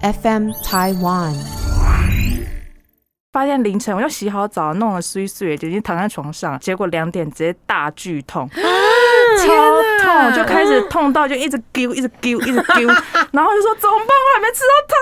[0.00, 1.34] FM Taiwan。
[3.32, 12.88] 发现凌晨我又洗好澡，弄了碎碎，已经躺在床上，结果两点直接大剧痛，超痛，就开始痛到就一直丢，一直丢，一直丢，
[13.32, 14.08] 然后就说怎么办？
[14.08, 14.98] 我还没吃到汤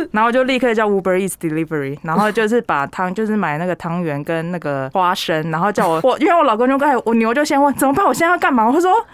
[0.00, 8.04] 圆，然后就立刻叫 Uber Eats Delivery，然后就是把汤，就是买那个汤圆跟那个花生，然后叫我我，因为我老公就刚才我牛就先问怎么办？
[8.04, 8.68] 我现在要干嘛？
[8.68, 9.06] 我说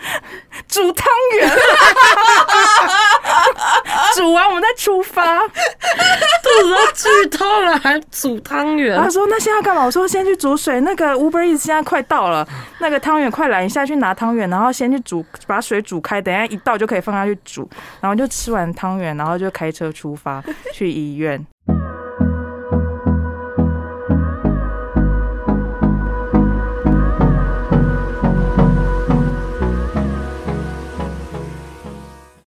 [0.69, 1.07] 煮汤
[1.39, 1.50] 圆，
[4.16, 5.41] 煮完我们再出发。
[6.50, 9.09] 肚子都剧痛了，还煮汤圆他？
[9.09, 10.80] 说：“那现在干嘛？”我说：“先去煮水。
[10.80, 12.46] 那个 Uber 现在快到了，
[12.80, 17.68] 那个汤圆快来，你下去拿汤圆，然后先去煮，把水煮开，等一下一到就可以放下去煮。
[18.00, 20.42] 然后就吃完汤圆，然后就开车出发
[20.73, 21.45] 去医院。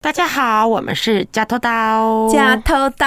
[0.08, 2.30] 大家好，我们是假头刀。
[2.32, 3.06] 假头刀，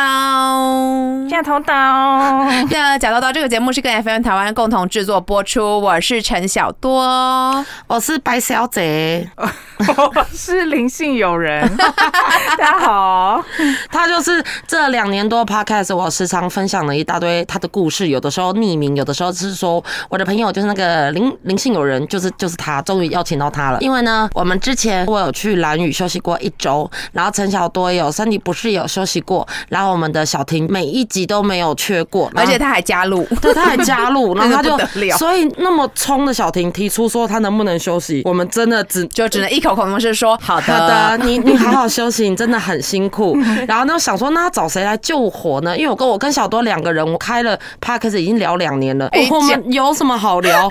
[1.27, 7.65] 现在头刀， 那假头刀这个节目是跟 FM 台湾共同制作播出，我是陈小多。
[7.87, 9.27] 我是白小姐，
[9.81, 11.67] 我是灵性友人。
[11.79, 13.43] 大家好，
[13.91, 23.81] 他就是这两年多 podcast 我时常分享了一大堆他的故事，有的时候匿名，有的时候是说我的朋友就是那个灵灵性友人，就是就是他，终于邀请到他了。
[23.81, 34.79] 因为呢，我们之前我有去蓝屿休息过一周，然后陈小多也有身体不适有休息过，然后我们的小婷每一集都没有缺过，而且他还加入，对，他还加入， 然后他就
[35.17, 40.73] 所以那么冲的小婷提出说他能不能休息，我们真的只就只能一口口同声说好的。
[40.73, 43.37] 好的，你你好好休息，你真的很辛苦。
[43.67, 45.77] 然后呢，想说那要找谁来救火呢？
[45.77, 50.69] 因为我跟我跟小多两个人，我开了 p a r k 已经聊两年了，哎我们有什么好聊？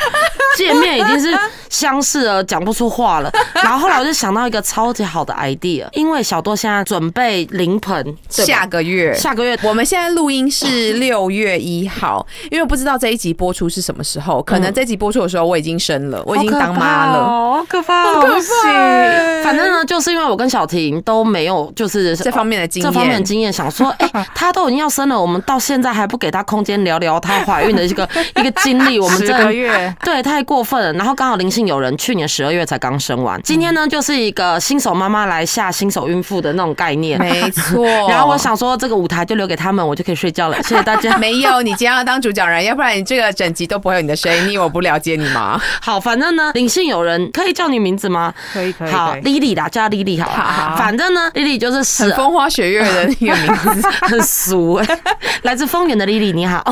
[0.59, 1.37] 见面已经是
[1.69, 3.31] 相视而讲不出话了。
[3.63, 17.23] 然后后来我就想到一个超级好的 idea，因为小多现在准备临盆，下个月，下个月我们现在录音是六月一号， 因为我不知道这一集播出是什么时候，可能这集播出的时候我已经生了，我已经当妈了。
[17.23, 19.43] 好可怕哦，好可怕！
[19.43, 29.39] 反正呢，就是因为我跟小婷都没有就是这方面的经验，这方面的经验，想说， 哎、她都已经要生了，我们到现在还不给她空间聊聊她怀孕的一个一个经历，我们这。
[29.39, 30.91] 个月，对，太过分了。
[30.93, 37.19] 然后刚好灵性有人去年十二月才刚生完，今天呢就是一个新手妈妈来下新手孕妇的那种概念。
[37.19, 37.85] 没错。
[38.09, 40.57] 然后我想说，这个舞台就留给他们，我就可以睡觉了。
[40.63, 41.15] 谢谢大家。
[41.19, 44.47] 没有，你今天要当主讲人，要不然你这个整集都不会有你的声音。
[44.47, 45.61] 你以为我不了解你吗？
[45.79, 48.33] 好，反正呢，灵性有人可以叫你名字吗？
[48.51, 49.15] 可以可以好。
[49.17, 50.35] ，Lily 啦，叫 Lily 好了。
[50.35, 53.87] 好反正呢，Lily 就是十很风花雪月的那个名字。
[54.09, 54.99] 很俗哎、
[55.43, 56.63] 来自丰原的 Lily 你好，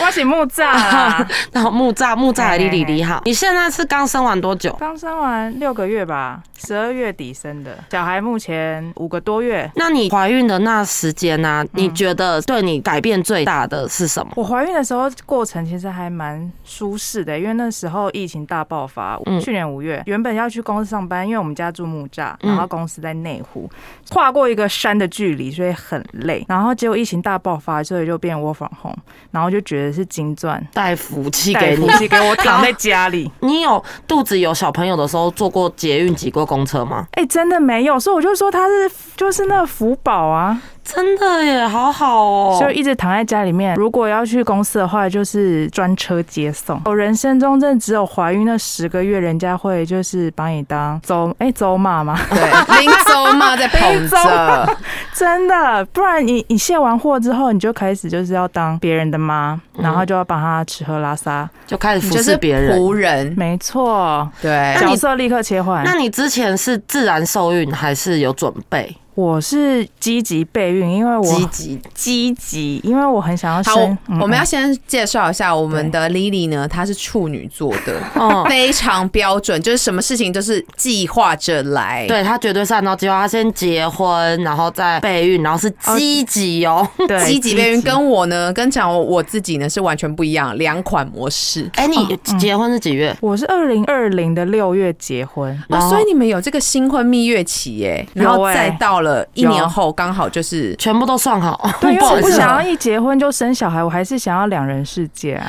[0.00, 4.72] 我是木栅啦，然后木栅木栅的嘿嘿 Lily 你好，你现在是刚生完多久？
[4.78, 9.68] 刚生完六个月吧，十二月底生的，小孩目前五个多月。
[9.74, 14.32] 那你怀孕的那时间呢、你觉得对你改变最大的是什么？
[14.36, 23.68] 我怀孕的时候过程其实还蛮舒适的，因为那时候疫情大爆发，嗯去年五月原本要去公司上班，因为我们家住木栅，嗯然后公司在内湖，
[24.10, 26.46] 跨过一个山的距离，所以很累。
[26.48, 28.98] 然后结果疫情大爆发，所以就变 work from home，
[29.32, 31.98] 然后就觉得是金钻带福气给你福。
[31.98, 33.30] 气给我躺在家里。
[33.40, 37.06] 你有肚子有小朋友的时候坐过捷运、挤过公车吗？
[37.12, 40.60] 哎、真的没有，所以我就说他是就是那个福宝啊，
[40.94, 42.58] 真的耶，好好哦。
[42.58, 43.74] 就一直躺在家里面。
[43.76, 46.80] 如果要去公司的话，就是专车接送。
[46.86, 52.18] 我人生中真的只有怀孕那十个月，人家会就是把你当走哎走马吗？
[52.30, 54.76] 对，拎走马在捧着，
[55.14, 61.48] 真的，不然你你卸完货之后，你就开始就是要当别人的妈，然后就要帮他吃喝拉撒。
[61.66, 62.80] 就开始服就是侍别人。
[62.80, 63.34] 仆人。
[63.36, 65.84] 没错，对，那你角色立刻切换。
[65.84, 68.96] 那你之前是自然受孕还是有准备？
[69.18, 82.06] 我是积极备孕，因为我积极积极，因为我很想要好生。，嗯我们要先介绍一下我们的 Lily 呢，她是处女座的，哦，非常标准， 就是什么事情都是计划着来。
[82.06, 86.88] 对她绝对是按照计划，她先结婚，然后再备孕，然后是积极哦。
[87.08, 91.68] 对积极备孕跟我呢，跟讲我我自己呢是完全不一样，两款模式。
[91.74, 93.16] 哎，你结婚是几月？
[93.20, 101.68] 我是二零二零的六月结婚，哦，所以你们有这个新婚蜜月期耶，然后再到了一年后，刚好就是全部都算好。
[101.80, 105.46] 对，因为我不想要一结婚就生小孩，我还是想要两人世界啊。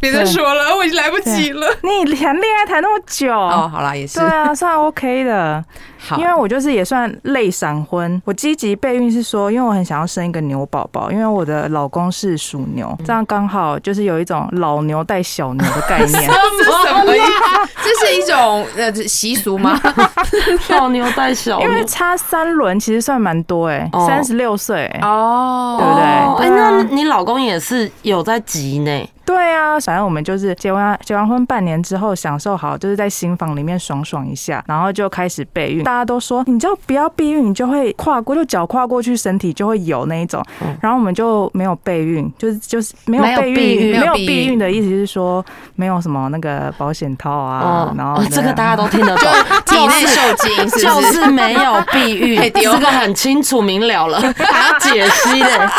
[0.00, 1.66] 别再说了，我已经来不及了。
[1.82, 4.28] 你谈恋爱谈那么久，哦，好啦，也是对。
[4.28, 5.64] 啊，算 OK 的。
[6.04, 8.20] 好，因为我就是也算类闪婚。
[8.24, 16.10] 我积极备孕是说，因为我很想要生一个牛宝宝，因为我的老公是属牛，这样刚好就是有一种老牛带小牛的概念。
[16.10, 16.18] 这
[16.64, 17.74] 是什么意思？
[17.82, 19.78] 这是一种呃习俗吗？
[20.70, 24.86] 老牛带小牛，因为差三轮其实算蛮多哎、哦三十六岁。
[25.02, 29.08] 哦，对不对哎、那你老公也是有在急呢？
[29.26, 35.82] 对啊，反正我们就是结完结完婚半年之后，享受好就是在新房里面爽爽一下，然后就开始备孕。
[35.94, 40.44] 大家都说，你只要不要避孕，你就会跨过，就脚跨过去，身体就会有那一种。
[40.80, 44.58] 然后我们就没有备孕，就是就是没有备孕孕，没有没有避孕。
[44.58, 45.44] 的意思是说
[45.76, 49.32] 没有什么那个保险套啊，然后哦这个大家都听得懂，
[49.66, 50.68] 体内受精？
[50.82, 52.40] 就是没有避孕。
[52.60, 55.70] 这个很清楚明了了， 还要解析的。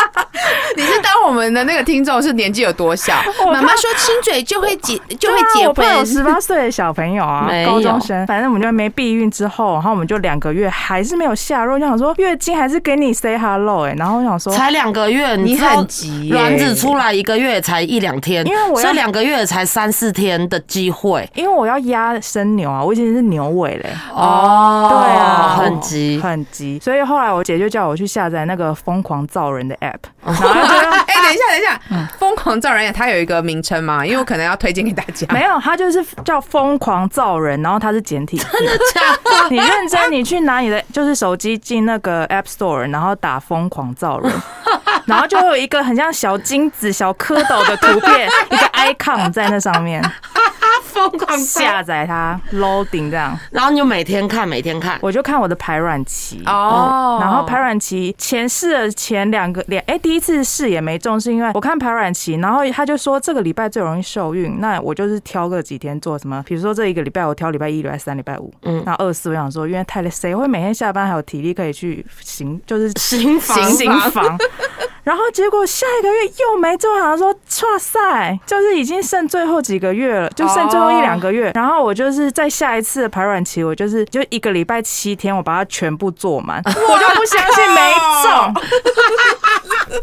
[0.76, 3.14] 你是当我们的那个听众是年纪有多小？
[3.52, 14.52] 妈妈说亲嘴就会结就会结婚有婚，十八岁的小朋友啊高中生，反正我们就没避孕之后，然后我们就两个月还是没有下肉，就想说月经还是给你 say hello 哎、然后我想说。
[14.52, 21.28] 才两个月，你很急耶卵子出来一个月才一两天，因为我要所以两个月才三四天的机会。
[21.34, 26.20] 因为我要压生牛啊，我已经是牛尾嘞、哦对啊很急。
[26.22, 30.48] 很急，所以后来我姐就叫我去下载那个疯狂造人的 app， 然后
[31.16, 34.04] 哎，等一下， 等一下，疯狂造人也它有一个名称吗？
[34.06, 35.26] 因为我可能要推荐给大家。
[35.32, 38.46] 没有，它就是叫疯狂造人，然后它是简体字。
[38.94, 39.00] 假
[39.40, 44.32] 的你认真，你去拿你的就是手机进那个 App Store，然后打疯狂造人，
[45.06, 50.02] 然后就会有一个很像小金子、小蝌蚪的图片，一个 icon 在那上面，
[50.82, 54.98] 疯狂下载它 loading 这样，然后你就每天看，每天看。
[55.00, 56.42] 我就看我的排卵期。
[56.46, 74.36] 哦，然后排卵期前试了前两个两哎第一次试也没中，是因为我看排卵期，然后他就说这个礼拜最容易受孕，那我就是挑个几天做什么，比如说这一个礼拜我挑礼拜一、礼拜三、礼拜五，嗯那二四我想说因为太累，谁会每天下班还有体力可以去行就是行房行房？
[75.06, 81.52] 然后结果下一个月又没做，好像说哇塞，就是已经剩最后几个月了，就剩最后一两个月。
[81.54, 87.94] 然后我就是在下一次的排卵期，我就是就一个礼拜七天，我把它全部做满， 我就不相信没
[88.24, 88.54] 中。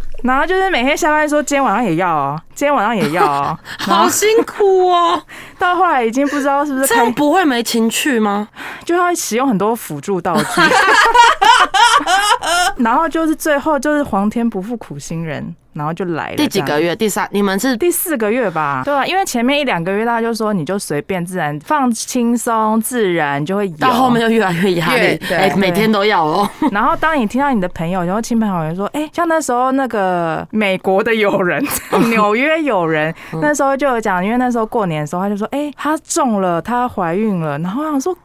[0.23, 3.57] 然后就是每天下班说今天晚上也要哦，今天晚上也要哦。
[3.79, 5.21] 好辛苦哦，
[5.59, 8.47] 到后来已经不知道是不是这样，不会没情趣吗？
[8.85, 10.61] 就要使用很多辅助道具。
[12.77, 16.35] 然后就是最后就是皇天不负苦心人，然后就来了。
[16.35, 16.95] 第几个月？
[16.95, 17.27] 第三？
[17.31, 26.49] 你们是第四个月吧，对啊，因为前面一两个月大家就说你就随便自然放轻松自然就会，到后面就越来越压越力，对哎，每天都要哦。
[26.71, 31.63] 然后当你听到你的朋友，然后亲朋好友说，哎、像那时候那个美国的友人，
[32.09, 38.15] 纽约友人，那时候就有讲，因为那时候过年的时候，他就说，哎、他中了，她怀孕了，然后我想说，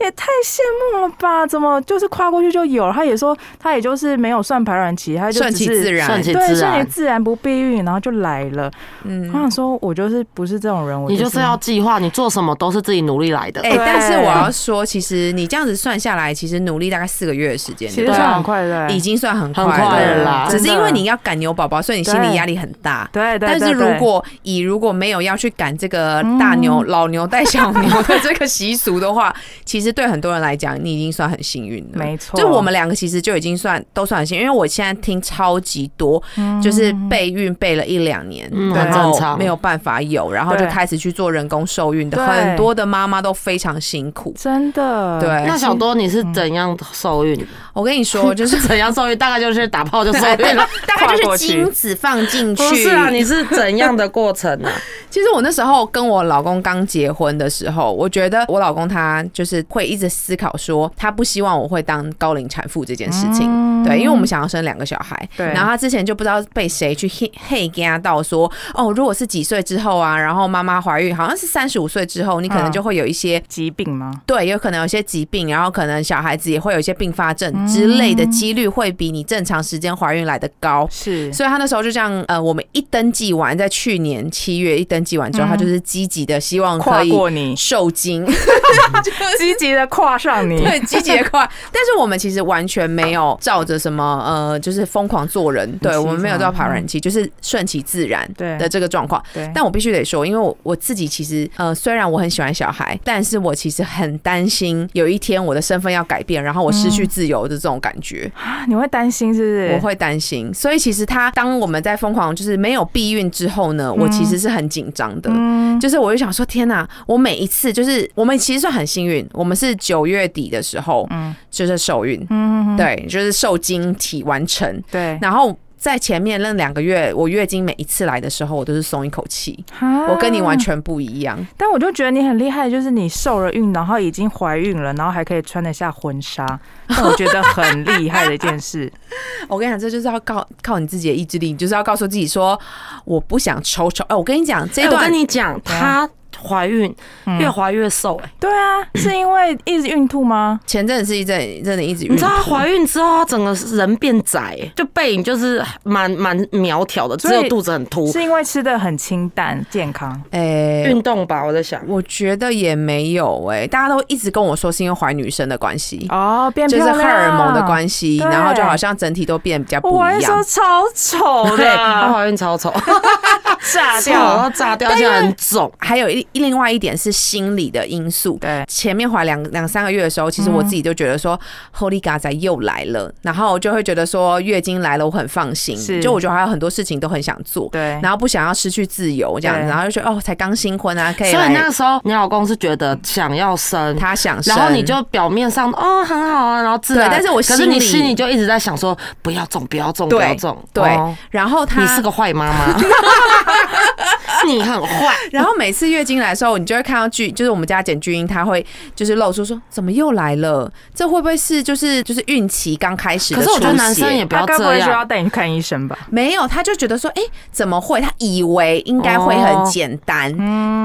[0.00, 0.58] 也太羡
[0.92, 2.92] 慕了吧，怎么就是跨过去就有了？
[2.92, 8.68] 他也说，他也就是没有算排卵期，他就是其自然，顺其对，顺自然其自然不避孕，然后就来了。
[9.04, 9.30] 嗯。
[9.32, 13.60] 我想说，我就是不是这种人，我你就是要计划，你做什么都是自己努力来的。
[13.60, 13.78] 哎、对。
[13.78, 23.08] 但是我要说，其实你这样子算下来，其实努力大概四个月的时间，其实算很快的，已经算很快很快了啦只是因为你要赶牛宝宝，所以你心理压力很大。
[23.12, 29.32] 对对，但是如果以如果没有要去赶这个大牛、老牛带小牛的这个习俗的话，
[29.64, 31.98] 其实对很多人来讲，你已经算很幸运了。
[31.98, 32.36] 没错。
[32.40, 36.20] 就我们两个其实就已经算都算很幸运，因为我现在听超级多，
[36.62, 44.34] 就是备孕备了一两年，嗯然后很正常没有办法有，然后就开始去做人工受孕的，很多的妈妈都非常辛苦。
[44.36, 47.46] 真的对那小多你是怎样受孕？
[47.72, 49.16] 我跟你说， 就是怎样受孕？
[49.16, 50.66] 大概就是打炮就受孕了。
[50.86, 52.68] 大概就是精子放进去。
[52.68, 54.68] 不是啊，你是怎样的过程呢？
[55.10, 63.46] 其实我那时候跟我老公刚结婚的时候，我觉得我老公他就是会一直思考说，他不希望我会当高龄产妇这件事情。
[63.48, 65.28] 嗯对，因为我们想要生两个小孩。
[65.36, 73.42] 对然后他之前就不知道被谁去嘿嘿给他到说，哦，如果是几岁之后啊，然后妈妈怀孕，好像是三十五岁之后，你可能嗯就会有一些。
[73.48, 74.12] 疾病吗？
[74.26, 80.86] 对，有可能有些疾病，然后可能小孩子也会有一些并发症之类的几率会比你正常时间怀孕来的高。
[80.90, 88.24] 是所以他那时候就这样，呃，我们一登记完，在去年七月一登记完之后，嗯他就是积极的希望可以过你，受精，
[89.38, 91.48] 积极的跨上你，对，积极的跨。
[91.72, 96.67] 但是我们其实完全没有照着什么呃，就是疯狂做人，对我们没有照排
[97.00, 99.22] 就是顺其自然对的这个状况。
[99.32, 109.72] 对，但我必须得说，因为我我自己其实呃，虽然我很喜欢小孩，但是我其实很担心有一天我的身份要改变，然后我失去自由的这种感觉，啊你会担心是不是？
[109.74, 110.52] 我会担心。
[110.52, 115.30] 所以其实他当我们在疯狂就是没有避孕之后呢，我其实是很紧张的。
[115.32, 116.88] 嗯，就是我就想说，天哪！
[117.06, 125.56] 我每一次就是我们其实算很幸运，我们是九月底的时候，嗯就是受孕，嗯，对，就是受精体完成，对，然后。
[125.78, 129.64] 在前面那两个月，我月经每一次来的时候，我都是松一口气。
[129.80, 130.58] 我跟你完啊。
[130.58, 131.38] 全不一样。
[131.56, 136.44] 但我就觉得你很厉害，就是你受了孕，然后已经怀孕了，然后还可以穿得下婚纱，
[136.88, 138.92] 那我觉得很厉害的一件事。
[139.48, 142.58] 我跟你讲，这就是要靠靠你自己的意志力，你就是要告诉自己说，
[143.04, 144.04] 我不想抽抽。
[144.08, 146.08] 哎，我跟你讲，这哎我段跟你讲，她
[146.46, 146.94] 怀孕
[147.38, 150.58] 越怀越瘦，哎，对啊， 是因为一直孕吐吗？
[150.66, 158.10] 前阵子是一阵真的一直孕你知道她吐怀孕之后，她整个人变窄，哎就背影就是蛮蛮苗条的，只有肚子很凸。
[158.12, 160.20] 是因为吃的很清淡健康？
[160.30, 161.80] 哎、运动吧，我在想。
[161.88, 166.06] 我觉得也没有哎、大家都一直跟我说是因为怀女生的关系。
[166.10, 170.44] 哦，变就是荷尔蒙的关系，然后就好像整体都变得比较不一样。
[170.44, 172.72] 超丑对，她的， 怀孕超丑，
[173.72, 174.36] 炸掉。
[174.36, 175.70] 到炸掉，而且很肿。
[175.78, 178.38] 还有一另外一点是心理的因素。
[178.40, 181.38] 对，前面怀两两三个月的时候，其实我自己就觉得说
[181.76, 186.00] ，Holy God 仔又来了，然后我就会觉得说月经来了，我很放心，是。
[186.00, 200.56] 就我觉得还有很多事情都很想做，对，然后不想要失去自由这样子，然后就觉得哦，才刚新婚啊，可以所以那时候，你老公是觉得想要生，他想生，然后你就表面上哦很好啊，然后自然，对但是我可是你心里心里就一直在想说不要中，不要中，不要中。
[200.72, 200.84] 对。
[200.84, 201.14] 哦。
[201.30, 202.78] 然后他你是个坏妈妈，
[204.46, 205.14] 你很坏。
[205.32, 208.64] 然后每次月经来的时候，你就会看到巨，就是我们家简巨英，他会
[208.94, 210.70] 就是露出说，怎么又来了？
[210.94, 213.34] 这会不会是就是就是孕期刚开始？
[213.34, 215.04] 可是我觉得男生也不要这他该不会需要。
[215.04, 215.96] 带你去看医生吧？
[216.10, 217.98] 没有，他就觉得说，哎、怎么会？
[218.00, 220.30] 他以为应该会很简单，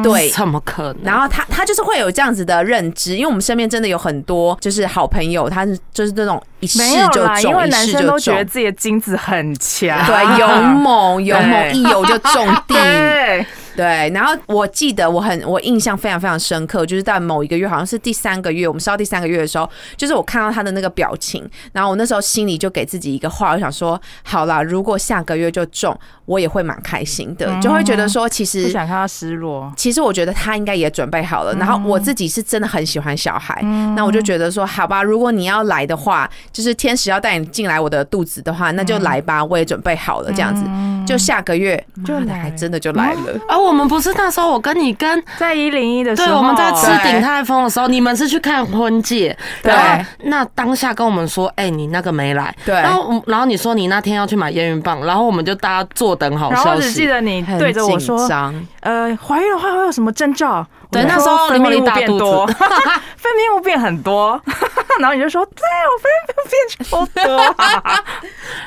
[0.01, 0.29] 对。
[0.29, 1.03] 怎么可能？
[1.03, 12.75] 然后他他就是会有这样子的认知，因为我们身边真的有很多就是好朋友，他是就是那种一试就没有啦，因中，为男一试就生都觉得，自己的精子很强，对，勇猛勇猛，一游就中 地。
[12.75, 13.45] 对，
[13.75, 28.69] 对，然后我记得我很我印象非常非常深刻，就是在某一个月，好像是第三个月，我们烧第三个月的时候，就是我看到他的那个表情，然后我那时候心里就给自己一个话，我想说，好啦，如果下个月就中，我也会蛮开心的，就会觉得说，其不实。
[28.69, 29.71] 想看他失落。
[29.77, 40.63] 其实我觉得他应该也准备好了，然后我自己是真的很喜欢小孩，嗯那我就觉得说，好吧，如果你要来的话，就是天使要带你进来我的肚子的话，那就来吧，我也准备好了，这样子，
[41.05, 43.39] 就下个月就来真的就来了。
[43.47, 52.73] 而我们不是那时候，我跟你跟在一零一的时对，候，我们在吃对鼎泰丰的时候，你们是去看婚戒，对然后那当下跟我们说，哎、你那个没来，对。
[52.75, 57.07] 然后然后你说你那天要去买验孕棒，然后我们就大家坐等好消然后我只记。
[57.07, 60.65] 得你很对着我紧说，张呃，怀孕的话会有什么征兆？
[60.91, 62.05] 对那时候说分泌物你大肚子。
[62.05, 62.45] 变多，
[63.17, 64.39] 分泌物变很多，
[64.99, 68.03] 然后你就说，对我分泌物变超多，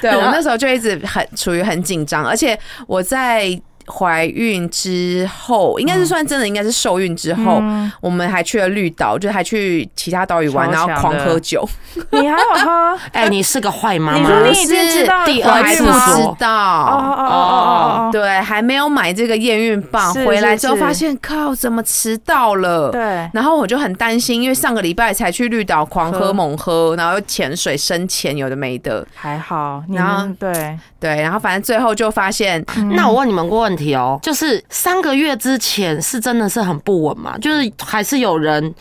[0.03, 3.49] 对我那时候就一直很处于很紧张，而且我在
[3.87, 7.63] 怀孕之后，应该是算真的，应该是受孕之后，
[8.01, 11.69] 我们还去了绿岛，就还去其他岛屿玩，然后强的狂喝酒。
[12.11, 12.99] 你还有喝？
[13.13, 14.47] 哎、你是个坏妈妈你说。
[14.47, 16.49] 你已经知道第我还二次知说哦道。
[16.49, 22.91] 哦哦哦哦哦，对，还没有买这个验孕棒，是回来之后是是发现靠，怎么迟到了？
[22.91, 29.07] 对，然后我就很担心，因为上个礼拜才去绿岛狂喝喝猛喝，然后又潜水深潜，有的没的。
[29.15, 32.65] 还好，你然后们对，对，然后反正最后就发现，
[32.95, 37.37] 那我问你们个问题哦，就是三个月之前是真的是很不稳嘛？
[37.39, 38.75] 就是还是有人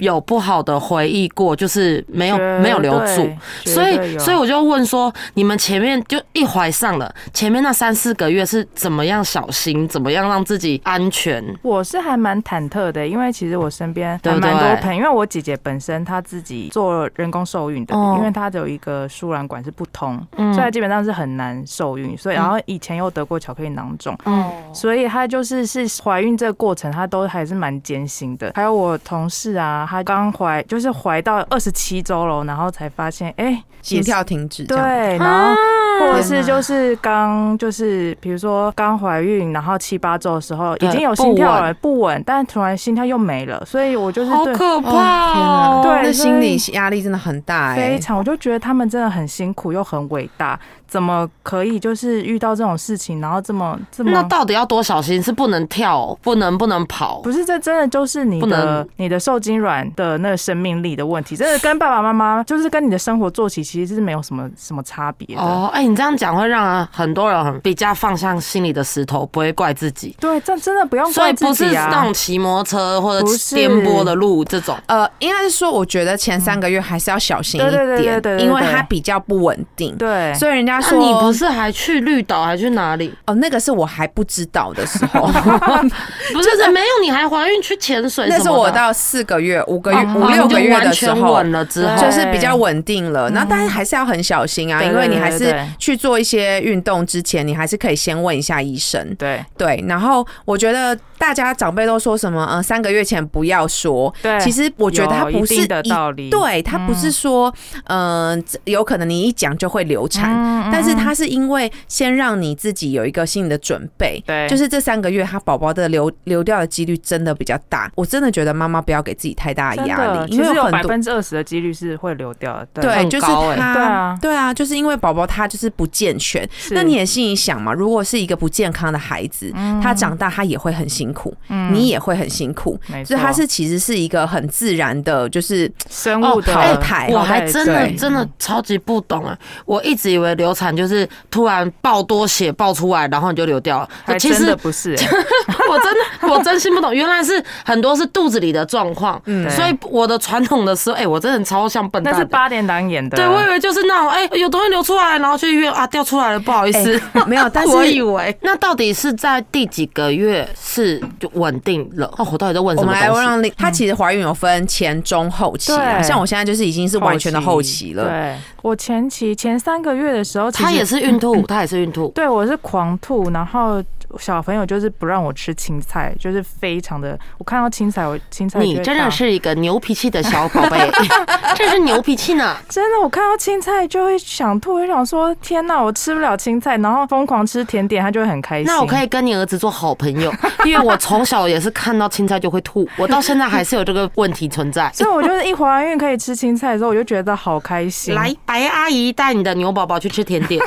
[0.00, 3.30] 有不好的回忆过，就是没有没有留住，
[3.64, 11.42] 所以所以我就问说，你们前面就一怀上了，前面那三四个月是怎么样小心，怎么样让自己安全？
[11.62, 28.52] 我是还蛮忐忑的，因为其实我身边还蛮多朋友，因为我姐姐本身她自己做人工受孕的，哦因为她有一个输卵管是不通，嗯所以她基本上是很难受孕，所以然后以前又得过巧克力囊肿，哦，所以她就是是怀孕这个过程，她都还是蛮艰辛的。
[28.54, 34.64] 还有我同事啊，她刚怀就是怀到二十七周了，然后才发现，哎、心跳停止。
[34.64, 34.78] 对，
[35.18, 35.54] 然后
[36.00, 45.80] 或者是就是刚就是比如说刚怀孕，然后七八周的时候已经有心跳了，不稳，但突然心跳又没了，所以我就是对好可哦怕哦！
[45.82, 50.58] 对那心理压力真的很大哎、非常，我就觉得他们真的很辛苦又很伟大，
[50.92, 54.22] 怎么可以就是遇到这种事情，然后这么这么那。
[54.24, 55.22] 到底要多小心？
[55.22, 65.42] 是不能跳，不能不能跑，不是，这真的就是你不的能你的受精卵的那个生命力的问题，真的跟爸爸妈妈就是跟你的生活作息其实是没有什么什么差别的。
[65.42, 70.14] 哦，哎、哎，你这样讲会让很多人比较放下心里的石头，不会怪自己。
[70.20, 72.12] 对，这真的不用怪自己所以不是那种。
[72.12, 74.76] 骑摩托车或者颠簸的路这种。
[74.86, 79.96] 呃，应该是说，我觉得前三个月还是要小心一点，对对对因为对它比较不稳定。
[79.96, 83.12] 对，所以人家那说，你不是还去绿岛，还去哪里？
[83.26, 85.26] 哦，那个是我还不知道的时候，
[86.32, 88.26] 不是，没有，你还怀孕去潜水？
[88.28, 91.32] 那是我到四个月、五个月、哦五六个月的时候。
[91.32, 99.14] 稳了之后，就是比较稳定了，那但是还是要很小心啊，对因为你还是去做一些运动之前，你还是可以先问一下医生。
[99.16, 104.12] 对对，然后我觉得大家长辈都说什么，呃，三个月前不要说。
[104.20, 107.52] 对，其实我觉得他不是的道理，对，他不是说，
[107.84, 117.90] 嗯、有可能你一讲就会流产，嗯，嗯但是嗯它是因为先让你自己有一个心理的准备，对就是这三个月，他宝宝的流流掉的几率真的比较大。
[117.94, 120.88] 我真的觉得妈妈不要给自己太大的压，力，因为有百为很多。
[120.88, 129.50] 分之二十的几率是会流掉的，对，就是他，对啊对啊，就是因为宝宝他就是不健全，那你也心里想嘛，如果是一个不健康的孩子，
[129.82, 131.34] 他长大他也会很辛苦，
[131.70, 139.38] 你也会很辛苦，所以他是其实是一个很自然的，就是生物的淘汰我还真的真的超级不懂啊！
[139.64, 143.88] 我一直以为流产就是突然爆多血爆出来，然后你就流掉了。
[144.04, 145.06] 还真其实的不是，欸
[145.68, 149.20] 我真的我真心不懂，原来是很多是肚子里的状况。
[149.24, 157.00] 嗯所以我的传统的时候，哎、我真的超像笨蛋是八点档演的，对，我以为就是那种，哎、有东西流出来，然后去医院啊，掉出来了，不好意思。
[157.14, 162.06] 哎 没有，但是我以为那到底是在第几个月是就稳定了？
[162.18, 163.26] 哦，我到底在问什我们来么东西？
[163.26, 168.04] 让她其实怀孕有分前中后期啊，像我现在就是已经是完全的后期了。
[168.08, 172.08] 对，我前期前三个月的时候，其实她也是孕吐，他也是孕吐。
[172.14, 173.82] 对我是狂吐，然后
[174.18, 180.90] 小朋友就是不让我吃青菜，就是非常的，我看到青菜，我青菜你真的是一个牛脾气的小宝贝，
[181.54, 182.56] 这是牛脾气呢。
[182.68, 188.66] 真的，我看到青菜就会想吐，我就想说天哪，我吃不了青菜，然后疯狂吃甜点，他就会很开心。
[188.66, 190.32] 那我可以跟你儿子做好朋友，
[190.64, 194.90] 因为我从小也是看到青菜就会吐，我到现在还是有这个问题存在。
[194.92, 198.14] 所以我就是一怀孕可以吃青菜的时候，我就觉得好开心。
[198.14, 200.60] 来，白阿姨带你的牛宝宝去吃甜点。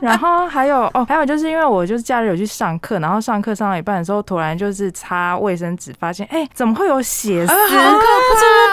[0.00, 7.52] 然后还有哦，还有就是因为我就是假日有去上课，然后上课上到一半的时候，突然就是擦卫生纸，发现哎、怎么会有血丝？
[7.52, 8.04] 啊好可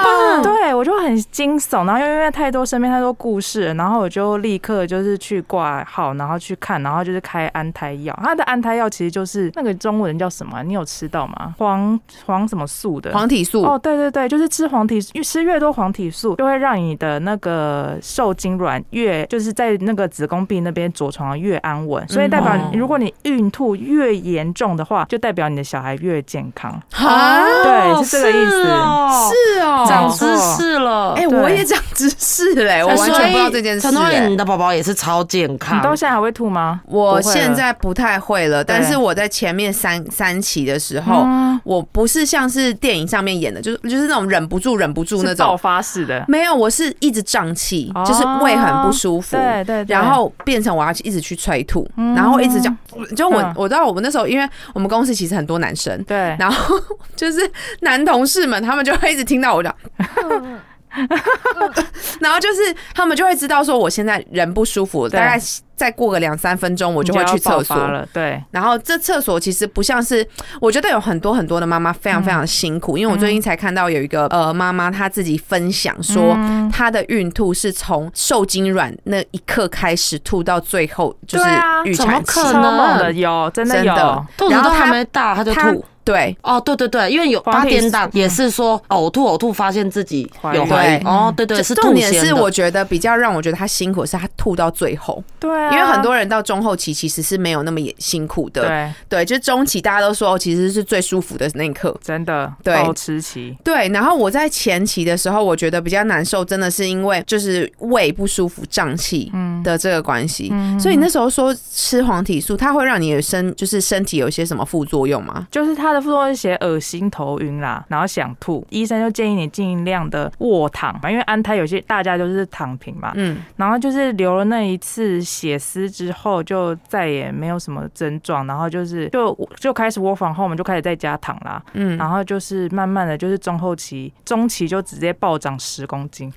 [0.04, 0.42] 怕！
[0.44, 8.18] 对，我就很惊悚，然后又因为太多身边太多故事了，然后我就立刻就是去挂号，然后去看，然后就是开安胎药。
[8.24, 10.64] 它的安胎药其实就是那个中文叫什么啊？
[10.64, 11.56] 你有吃到吗？
[11.58, 13.12] 黄黄什么素的？
[13.12, 26.72] 黄体素哦，对对对，就是吃黄体，越吃越多黄体素，就会让你的那个受精卵越就是在那个子宫壁那边着床越安稳，所以代表嗯如果你孕吐越严重的话，就代表你的小孩越健康。
[26.94, 28.64] 啊，对是这个意思。
[28.64, 31.14] 是哦，是哦，长知识了。
[31.14, 35.78] 哎、我也长知识嘞，我完全不知道这件事、陈诺哎你的宝宝也是超健康。
[35.78, 35.84] 你。
[35.84, 36.82] 到现在还会吐吗？
[36.86, 41.60] 我现在不太会了，但是我在前面三三期的时候，嗯。
[41.64, 45.48] 我不是像是电影上面演的，就是就是那种忍不住忍不住那种。
[45.48, 48.04] 爆，发式的，没有，我是一直胀气，哦。
[48.06, 49.36] 就是胃很不舒服。
[49.36, 52.14] 对对对，然后变成我要一直去催吐，嗯。
[52.16, 52.76] 然后一直讲，
[53.16, 53.54] 就我嗯。
[53.56, 56.80] 我知道我们那时候，因为我们公司其实很多男生，对，然后
[57.16, 57.50] 就是
[57.82, 59.76] 男同事们，他们就会一直听到我讲，
[62.20, 65.40] 然后就是他们就会知道说我现在人不舒服，对大概
[65.76, 67.78] 再过个两三分钟我就会去厕所。
[67.78, 70.28] 了，对，然后这厕所其实不像是，
[70.60, 76.72] 我觉得有很多很多的妈妈非常非常辛苦，因为我最近才看到有一个呃妈妈她自己分享说，嗯。
[76.72, 81.46] 她的孕吐是从受精卵那一刻开始吐到最后就是
[81.86, 82.78] 预怎么产期，可能？
[82.78, 85.84] 猛的有，真的有，真的肚子都然后他还没大，她就吐。
[86.12, 86.36] 对。
[86.42, 91.06] 哦，对对对，因为有八点档也是说呕吐呕吐，发现自己有怀孕。
[91.06, 102.78] 哦，对对，是重点是，我觉得比较让我觉得他辛苦是他吐到最后，对啊，因为很多人到中后期其实是没有那么也辛苦的，对，对，就是中期大家都说哦其实是最舒服的那一刻，真的对。
[102.78, 109.62] 保持期，对，然后我在前期的时候，我觉得比较难受，真的是因为就是胃不舒服、胀气嗯。
[109.64, 110.50] 的这个关系。
[110.52, 110.80] 嗯。
[110.80, 115.48] 所以那时候说吃黄体素，它会让你的身就是身体有一些什么副作用吗？
[115.52, 136.32] 就是它的副作用是写恶心、头晕啦，然后想吐，医生就建议你尽量的卧躺嘛，因为安胎有些大家就是躺平嘛，嗯，然后就是流了那一次血丝之后，就再也没有什么症状，然后就是就就开始卧房后，我们就开始在家躺啦，嗯然后就是慢慢的就是中后期，中期就直接暴涨十公斤，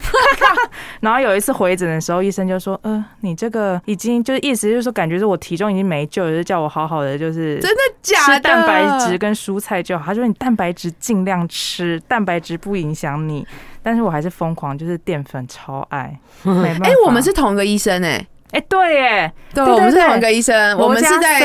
[1.01, 8.41] 然后有一次回诊的时候，医生就说，呃，你这个已经就是意思就是说，感觉是我体重已经没救了，就是叫我好好的就是真的假的？
[8.41, 10.05] 蛋白质跟蔬菜就好。
[10.05, 13.47] 他说你蛋白质尽量吃，蛋白质不影响你。
[13.83, 16.21] 但是我还是疯狂，就是淀粉超爱。
[16.45, 21.41] 哎、我们是同一个医生哎、哎，对耶，对，我们是同一个医生，我们是在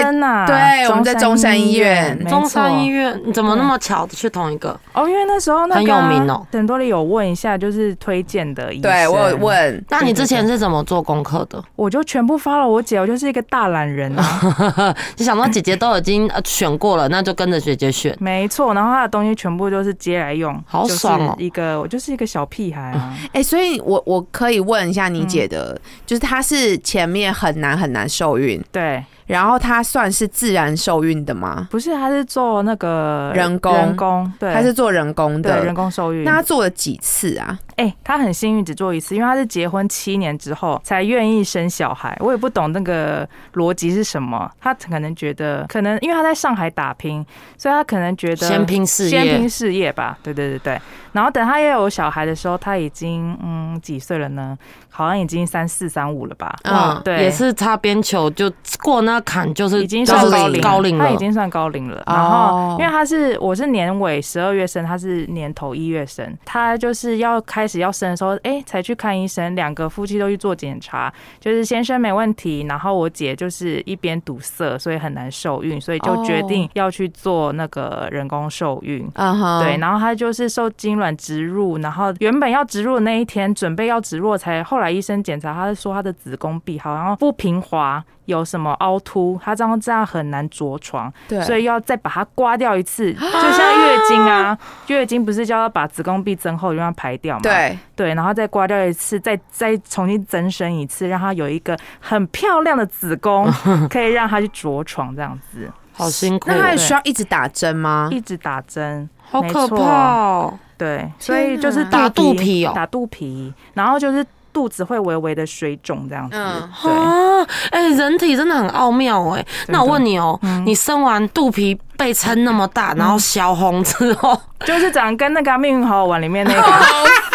[0.47, 4.77] 对，我们在中山医院中山医院，你怎么那么巧去同一个？
[4.93, 11.63] 哦，因为那时候那很有名哦很多人有问一下，就是推荐的医生，对我有，问，那你之前是怎么做功课的？
[11.75, 18.15] 我就全部发了我姐，我就是一个大懒人啊， 就想到姐姐都已经呃选过了，那就跟着姐姐选。
[18.19, 31.67] 没错，然后她的东西全部都是接来用，好爽哦一个我就是一个小屁孩啊，哎、所以我我可以问一下你姐嗯的，就是她是前面很难很难受孕，对，然后他算是自然受孕的吗？
[31.69, 36.23] 不是，他是做那个人工人工，对，他是做人工的人，工受孕。
[36.23, 37.59] 那她做了几次啊？
[37.77, 42.15] 哎、她很幸运只做一次，因为他是结婚七年之后才愿意生小孩。
[42.19, 47.25] 我也不懂那个逻辑是什么，他可能觉得，可能因为他在上海打拼，
[47.57, 50.17] 所以他可能觉得先拼事业先拼业，事业吧。
[50.23, 50.81] 对对对对。
[51.11, 54.57] 然后等他也有小孩的时候，他已经嗯几岁了呢？
[54.89, 56.55] 好像已经三四三五了吧？
[56.63, 58.49] 嗯，对也是擦边球，就
[58.81, 61.05] 过那坎就是已经算高龄了，高龄了。
[61.05, 62.01] 他已经算高龄了。
[62.05, 79.09] 哦然后，因为他是我是年尾十二月生，他是年头一月生，他就是要开始要生的时候，哎，才去看医生，两个夫妻都去做检查，就是先生没问题，然后我姐就是一边堵塞，所以很难受孕，所以就决定要去做那个人工受孕。
[79.15, 94.57] 嗯哼，对，然后她就是受精卵植入，然后原本要植入的那一天，准备要植入才，后来医生检查，他是说她的子宫壁好像不平滑，有什么凹凸，它这样这样很难着床，对，所以要再把它刮掉一次， 就像月经啊，
[94.87, 97.41] 月经不是叫要把子宫壁增厚，让它排掉嘛？
[97.41, 103.51] 对，对，然后再刮掉一次，再再重新增生一次，让它有一个很漂亮的子宫，
[103.89, 108.09] 可以让它去着床这样子，好辛苦那，她对需要一直打针吗？
[108.11, 109.09] 一直打针。
[109.27, 110.59] 好可没错怕哦！
[110.77, 114.23] 对，所以就是打肚皮哦打肚皮，然后就是
[114.55, 116.37] 肚子会微微的水肿这样子。
[116.37, 116.69] 嗯。
[116.81, 120.63] 对，啊，哎、人体真的很奥妙哎、那我问你哦、嗯。
[120.65, 127.03] 你生完肚皮被撑那么大，然后消红之后，就是长跟那个《命运好好玩》里面那个好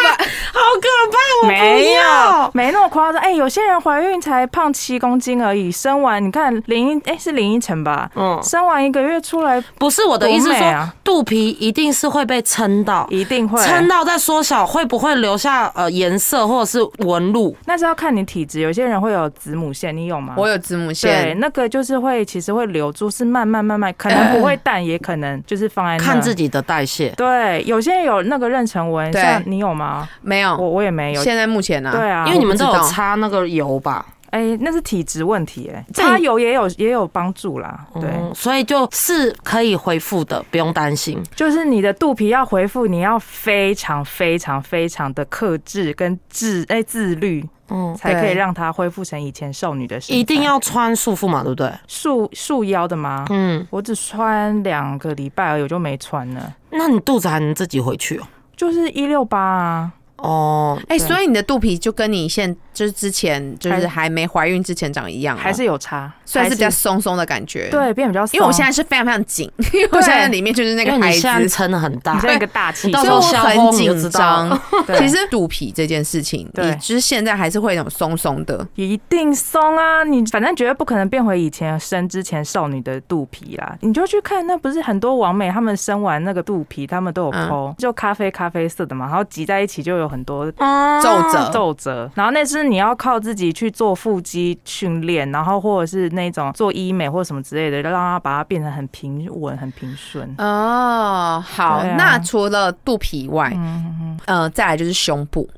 [0.52, 1.18] 可怕！
[1.42, 3.20] 我没有，没那么夸张。
[3.20, 8.10] 哎、有些人怀孕才胖七公斤而已，生完你看林一，哎、是林依晨吧？
[8.14, 17.54] 嗯，生完一个月出来，不是我的意思是说，啊肚皮一定是会被撑到，一定会撑到再缩小，会不会留下呃颜色或者是纹路？
[17.66, 20.34] 那是要看你体质，有些人会有子母线，你有吗？
[20.36, 26.30] 我有子母线对，那个就是会，其实会留住，是慢慢慢慢，可能不会 淡，也可能就是放在那看自。
[26.30, 27.10] 己的代谢。
[27.16, 30.08] 对，有些人有那个妊娠纹，像你有吗？
[30.30, 31.22] 没有，我我也没有。
[31.22, 31.90] 现在目前呢？
[31.92, 34.06] 对啊，因为你们都有擦那个油吧？
[34.30, 37.84] 哎、那是体质问题、哎，这擦油也有也有帮助啦。
[37.94, 41.20] 对，嗯，所以就是可以恢复的，不用担心。
[41.34, 50.16] 就是你的肚皮要恢复，你要非常非常非常的克制跟自哎、自律，嗯，才可以对让它恢复成以前少女的身。
[50.16, 51.68] 一定要穿束缚嘛，对不对？
[51.88, 53.24] 束束腰的吗？
[53.30, 56.54] 嗯，我只穿两个礼拜而已，我就没穿了。
[56.70, 58.22] 那你肚子还能自己回去哦？
[58.56, 74.60] 就是一六八啊，哦，哎、对所以你的肚皮就跟你现就是之前就是还没怀孕之前长一样，还是有差，虽然是比较松松的感觉。，对变比较松，因为我现在是非常非常紧， 因为我现在里面就是那个孩子，撑的很大你，像一个大气你到时候消所以我很紧张。
[74.98, 78.66] 其实肚皮这件事情，对你就是现在还是会那种松松的。
[78.74, 80.04] 一定松啊！
[80.04, 83.76] 你反正绝对不可能变回以前生之前少女的肚皮啦。
[83.80, 91.00] 你就去看，那不是很多网美他们生完那个肚皮，他们都有嗯剖，就咖啡咖啡色的嘛，然后挤在一起就有很多啊。
[91.00, 92.10] 皱褶皱褶。
[92.14, 100.28] 然后那是你要靠自己去做腹肌训练，然后或者是那种做医美或什么之类的，让它把它变成很平稳、很平顺。
[100.38, 101.94] 哦，好，啊。
[101.96, 104.20] 那除了肚皮以外，嗯嗯。
[104.26, 105.48] 呃，再来就是胸部，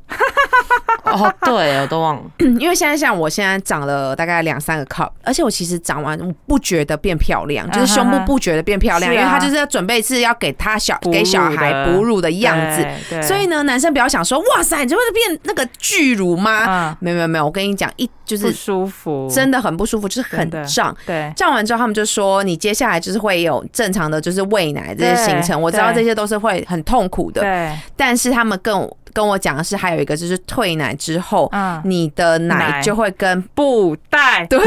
[1.04, 2.22] 哦，对，我都忘了。
[2.58, 9.14] 因为现在像我现在长了大概两三个 cup，而且我其实长完我不觉得变漂亮，就是胸部不觉得变漂亮，啊。
[9.14, 16.64] 因为他就是要准备是要给他小给小孩哺乳的样子，所以呢，男生不要想说哇塞，你就会变那个巨乳吗？
[16.66, 20.96] 嗯，没有没有没有，我跟你讲，一就不是舒服，真的很不舒服，就是很胀。
[21.06, 21.32] 对。
[21.36, 32.82] 胀完之后，他们就说你接下来就是会有正常的就是喂奶这些行程，我知道这些都是会很痛苦的，对，但是他们跟我跟我讲的是，还有一个就是退奶之后，嗯，你的奶奶。
[32.82, 34.46] 就会跟布袋。
[34.50, 34.58] 对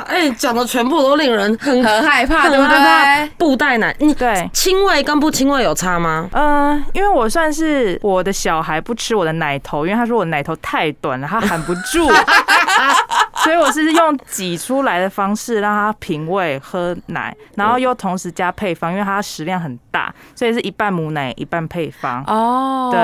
[0.00, 3.32] 哎，讲的全部都令人很很害怕，很对不害对？
[3.38, 6.28] 布袋奶，你对，亲喂跟不亲喂有差吗？
[6.32, 12.08] 嗯、因为我算是我的小孩不吃我的奶头，因为他说我奶头太短了，他含不住。
[13.44, 22.24] 所以我是用挤出来的方式让他平胃喝奶，然后又同时加配方，因为它食量很大，所以是一半母奶一半配方。
[22.26, 22.98] 哦，对，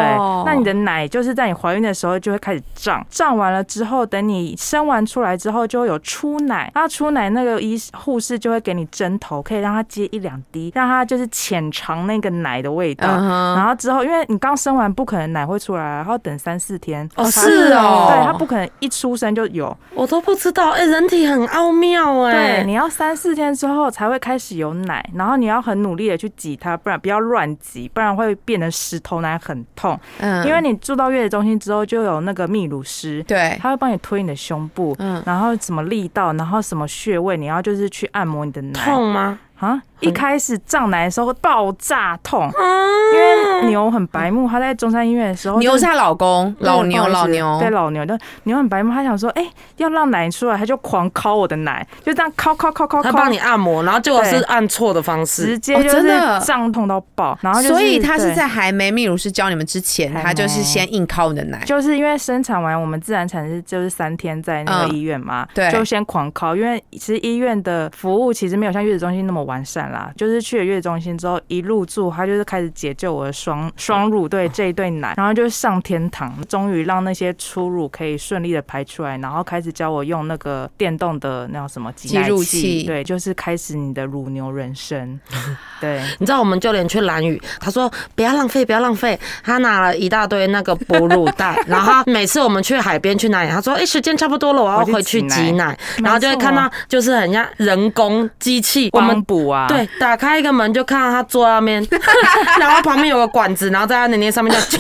[0.45, 13.07] 那你的奶就是在你怀孕的时候就会开始胀，胀完了之后，等你生完出来之后就会有出奶，那出奶那个医护士就会给你针头，可以让他接一两滴，让他就是浅尝那个奶的味道。
[13.09, 17.09] 嗯然后之后，因为你刚生完不可能奶会出来，然后等三四天。
[17.15, 29.97] 哦，是哦，对，他不可能一出生就有，我都不知道，哎、人体很奥妙哎、对，你要三四天之后才会开始有奶，然后你要很努力的去挤它，不然不要乱挤，不然会变成石头奶很痛。
[30.19, 38.63] 嗯因为你住到月子中心之后，就有那个泌乳师，对，他会帮你推你的胸部，嗯然后什么力道，然后什么穴位，你要就是去按摩你的。
[38.73, 39.39] 痛吗？
[39.63, 39.81] 啊！
[40.01, 55.45] 一开始胀奶的时候爆炸痛，嗯，因为牛很白目，他在中山医院的时候牛是牛她老公，老牛老牛，对老牛，但牛很白目，他想说，哎、要让奶出来，他就狂敲我的奶，就这样敲敲敲敲敲，他帮你按摩，然后结果是按错的方式。
[55.45, 55.59] 直。
[55.59, 61.63] 接就是哦真的胀痛到爆，然后所以他是在还没泌乳师教你们之前，还他就是先硬敲你的奶。
[61.65, 64.93] 就是因为生产完，我们自然产是就是三天在那个嗯。
[64.93, 70.13] 医院嘛，对就先狂敲，因为其实医院的服务其实没有像月子中心那么完善啦。
[70.17, 85.19] 就是去了月子中心之后，一入住他就是开始解救我的双双乳对这一对奶，然后就是上天堂，终于让那些初乳可以顺利的排出来，然后开始教我用那个电动的那叫什么挤奶器对，就是开始你的乳牛人生，
[85.81, 86.01] 对。
[86.19, 89.19] 你知道，我们就连去蓝雨，他说不要浪费，不要浪费。
[89.43, 101.87] 他拿了一大堆那个哺乳袋，然后每次我们去海边去哪里，他说：“哎、时间差不多了，我要回去挤奶挤奶。”没然后就会看到就是很像人工机器，我帮们补啊，对，打开一个门就看到他坐在那边，
[102.59, 104.79] 然后旁边有个管子，然后在他的那上面就，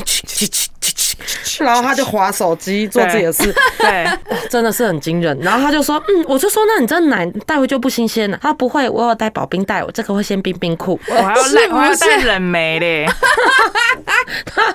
[1.64, 4.06] 然后他就划手机做自己的事，对，
[4.48, 5.38] 真的是很惊人。
[5.40, 8.38] 然后他就说，嗯，我就说那你这奶带回就不新鲜了。
[8.42, 10.98] 他不会，我有带保冰袋，我这个会先冰冰库。
[11.08, 13.06] 我还要是带，我还要带冷媒嘞。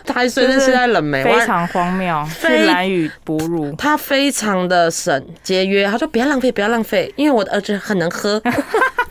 [0.05, 3.75] 他还随身携带冷媒，非常荒谬，非去蓝雨哺乳。
[3.75, 8.41] 他非常的省节约，他说不要浪费，不要浪费，因为我的儿子很能喝，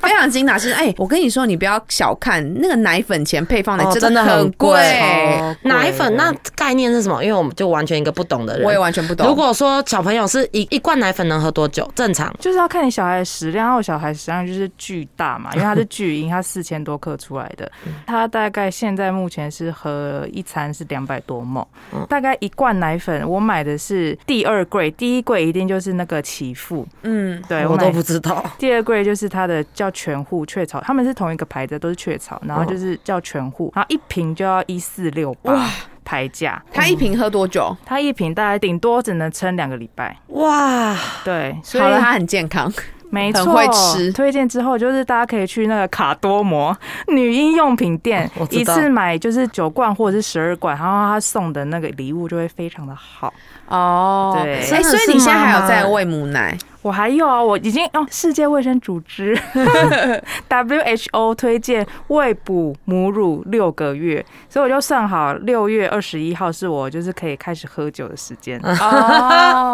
[0.07, 0.81] 非常精打细算。
[0.81, 7.23] 哎、我跟你说，你不要小看那个奶粉钱配方奶，哦真的很真的很贵奶粉那概念是什么？
[7.23, 9.27] 因为我们就完全一个不懂的人，我也完全不懂。
[9.27, 11.91] 如果说小朋友是一一罐奶粉能喝多久？
[11.95, 17.71] 正常就是要看你小孩的食量，然后我小孩食量就是巨大嘛，因为它是巨婴， 它四千多克出来的，
[18.07, 21.67] 它大概现在目前是喝一餐是两百多梦，
[22.09, 28.45] 大概一罐奶粉，我买的是第二柜，第一柜一定就是那个起付，嗯，对我都不知道。
[28.59, 35.67] 第二柜就是它的叫全户雀巢，他们是同一个牌子，都是雀巢，然后就是叫全户，然后一瓶就要一四六八
[36.05, 37.75] 牌价，他一瓶喝多久？
[37.87, 42.71] 它一瓶大概顶多只能撑两个礼拜，哇，对，所以好了，他很健康。
[43.09, 53.33] 没错，很会吃推荐之后就是大家可以去那个卡多摩女婴用品店一次买就是九罐或者是十二罐，然后他送的那个礼物就会非常的好。
[53.69, 56.57] 哦，对哎、欸所以你现在还有在喂母奶？
[56.83, 59.37] 我还有啊，我已经哦，世界卫生组织
[60.49, 68.57] WHO 推荐喂哺母乳六个月，所以我就算好六月二十一号是我就是可以开始喝酒的时间。
[68.63, 68.71] 哦，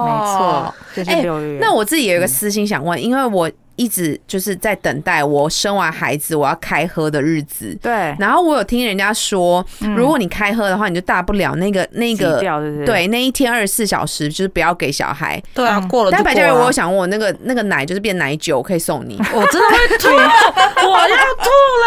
[0.09, 1.59] 没错，就是哎六月。
[1.61, 7.77] 那我自己有一个私心想问，因为我一直就是在等待我生完孩子我要开喝的日子。
[7.81, 9.65] 对然后我有听人家说，
[9.97, 13.07] 如果你开喝的话，你就大不了那个那个掉，对？
[13.07, 15.43] 那一天二十四小时就是不要给小孩。
[15.55, 16.73] 对啊，嗯过了但白嘉瑞，我有。
[16.73, 19.17] 想问我那个那个奶就是变奶酒，我可以送你。
[19.35, 21.87] 我真的会吐，我要吐了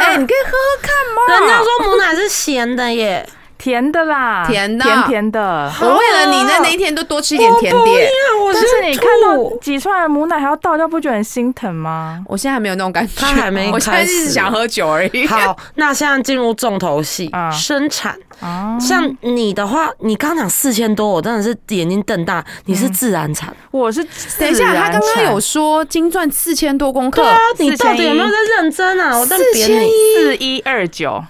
[0.00, 1.40] 哎、你可以喝喝看啦！
[1.40, 1.46] 嘛。
[1.46, 3.26] 人家说母奶是咸的耶，
[3.60, 5.70] 甜的啦，甜的甜甜的。
[5.82, 8.08] 我为了你在那一天都多吃一点甜点。
[8.42, 12.24] 我但是你看到挤出来的母奶还要倒掉，不觉得很心疼吗？
[12.26, 15.26] 我现在还没有那种感觉，他还没我现是想喝酒而已。
[15.28, 18.16] 好，那现在进入重头戏啊，生产。
[18.40, 22.42] 啊，像你的话，你刚讲四千多，我真的是眼睛瞪大。
[22.64, 24.02] 你是自然产，我是
[24.38, 29.18] 等一下，他刚刚有说金钻四千多公克，对啊，你到底有没有在认真啊？
[29.18, 29.90] 我在扁4100你。
[30.16, 31.22] 四一二九，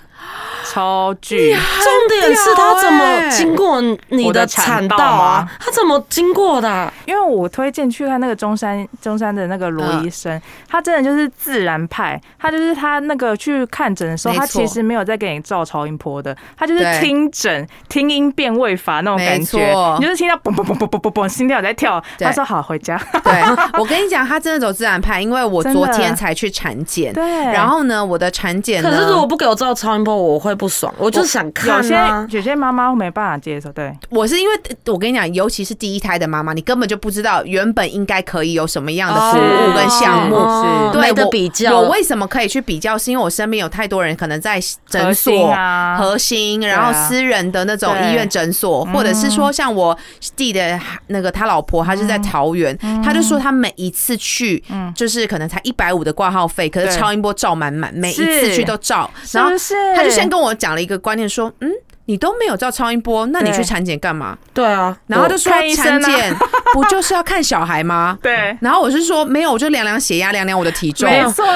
[0.70, 1.52] 超巨。
[1.52, 5.50] 重点是他怎么经过你的的产道啊？
[5.58, 6.68] 他怎么经过的？
[6.68, 6.92] 啊？
[7.06, 19.58] 因为我推荐去看那个中山中山的那个罗医生，他真的就是自然派，他就是他那个去看诊的时候，他其实没有在给你照超音波的，他就是听诊听音辨位法那种感觉，
[19.98, 23.32] 你就是听到嘣嘣嘣嘣嘣嘣嘣心跳在跳，他说好回家，对，
[23.78, 32.26] 我跟你讲，他真的走自然派，因为我昨天才去产检， 对，然后呢，我的产检呢，可是如果不给我照超音波，我会不爽，我就是想有看些啊。
[32.28, 40.36] 有些妈妈没办法接受，对，我是因为我跟你讲，尤其是第一胎的妈妈，你根本就不知道原本应该可以有什么样的服务跟项目。
[40.36, 41.78] 是对没得我比较。
[41.78, 42.98] 我为什么可以去比较？
[42.98, 49.96] 是因为我身边有太多人可能在诊核心所、啊核心，然后私人的那种医院诊所，或者是说像我
[50.36, 59.74] 弟的那个他老婆，他是在桃园，他就说他每一次去，嗯就是可能才一百五的挂号费，可是超音波照满满，每一次去都照，然后是？
[59.94, 61.72] 他就先跟我讲了一个观念，说，嗯。
[62.10, 64.36] 你都没有照超音波，那你去产检干嘛？
[64.52, 66.34] 对啊，然后就说产检
[66.74, 68.18] 不就是要看小孩吗？
[68.20, 71.46] 对，然后我是说没有，我就量量血压，量量我的体重，没错，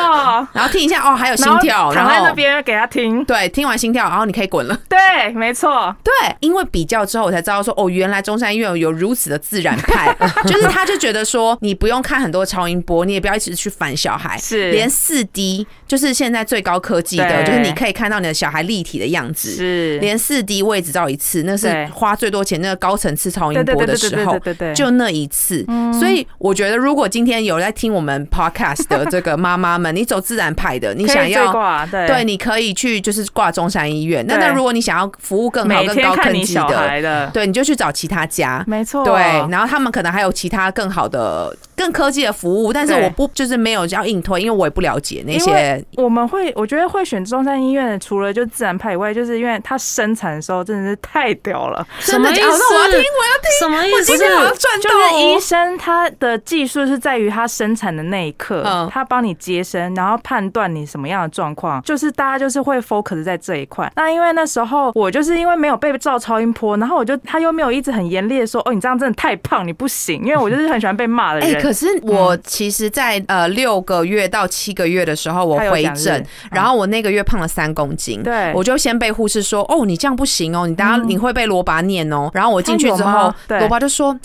[0.53, 4.79] 然后听一下哦，还有心然后跳，然躺在那边给他听，对，听完心跳，然后你可以滚了。
[4.89, 14.71] 对，没错，对，因为比较之后，我才知道说，哦，原来中山医院有如此的自然派， 就是他就觉得说，你不用看很多超音波，你也不要一直去烦小孩，是。
[14.71, 19.51] 连四 D，就是现在最高科技的，就是你可以看到你的小孩立体的样子。
[19.51, 19.99] 是。
[19.99, 25.65] 连四我也只照一次，那是花最多钱那个高层次超音波的时候对，对对，就那一次。
[25.99, 32.07] 所以我觉得，如果今天有在听我们 podcast 的这个妈妈们，你走自然派的，你想要挂，对。
[32.07, 34.25] 对，你可以去就是挂中山医院。
[34.27, 34.45] 那对。
[34.45, 38.63] 那如果你想要服务更好、更高科技的，对，你就去找其他家。
[38.67, 39.15] 没错，对，
[39.51, 45.85] 然后他们可能还有其他更好的、更科技的服务，但是我不就是没有要硬推，因为我也不了解那些。
[45.97, 51.87] 我们会，我觉得会选中山医院的，除了就自然派以外，就是因为他生产的时候真的是太屌了。
[51.99, 52.41] 什么意思？
[52.41, 53.03] 假的那我要听，我要
[53.43, 53.51] 听。
[53.61, 54.13] 什么意思？
[54.13, 63.91] 我今天好像赚就到哦是医生他的技术是在于他生产的那一刻，嗯他帮你接生，然后判断你什么样的状况，就是大家就是会 focus 在这一块。
[63.97, 70.23] 那因为那时候我就是因为没有被照超音波，然后我就他又没有一直很严厉的说，哦，你这样真的太胖，你不行。
[70.25, 71.63] 因为我就是很喜欢被骂的哎、人。
[71.63, 78.53] 可是我其实在，呃六个月到七个月的时候，我回诊，然后我那个月胖了三公斤，对。
[78.55, 81.09] 我就先被护士说，哦，你这样不行哦，你等下嗯。
[81.09, 82.31] 你会被罗拔念哦。
[82.33, 84.17] 然后我进去之后罗拔就说，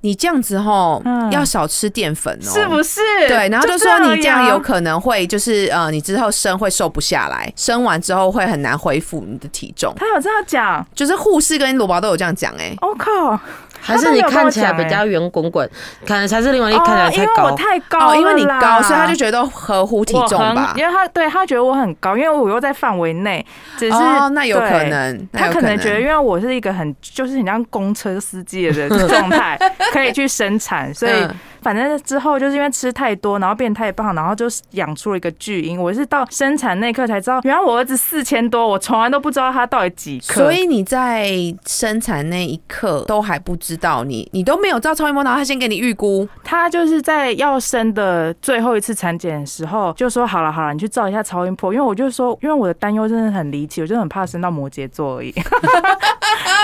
[0.00, 1.30] 你这样子吼嗯。
[1.30, 3.00] 要少吃淀粉哦，是不是？
[3.26, 9.92] 对，然后就说你这样啊有可能会就是呃，你之后生会瘦不下来，生完之后会很难恢复你的体重。
[9.96, 13.38] 他有这样讲，就是护士跟罗宝都有这样讲哎、我、靠，
[13.84, 15.68] 还是你看起来比较圆滚滚，
[16.06, 17.56] 可能才是另外一看起来哦，因太为我高。
[17.56, 20.72] 太高哦，因为你高，所以他就觉得合乎体重吧。
[20.76, 23.44] 因为他对他觉得我很高，因为我又在范围内，
[23.76, 24.88] 只是、哦，那有可对。
[24.88, 29.58] 能，他可能觉得，因为我是一个很就是很像公车司机的人状态，
[29.92, 35.80] 可以去生产，所以嗯反正之后就是因为吃太多，然后变太胖，然后就养出了一个巨婴。
[35.80, 40.34] 我是到生产那一刻才知道，原来我儿子四千多，我从来都不知道他到底几克。
[40.34, 41.32] 所以你在
[41.64, 55.32] 生产那一刻都还不知道你，你都没有照超音波，然后他先给你预估，他就是在要生的最后一次产检的时候，就说好了好了，你去照一下超音波，因为我就说，因为我的担忧真的很离奇，我就很怕生到摩羯座而已。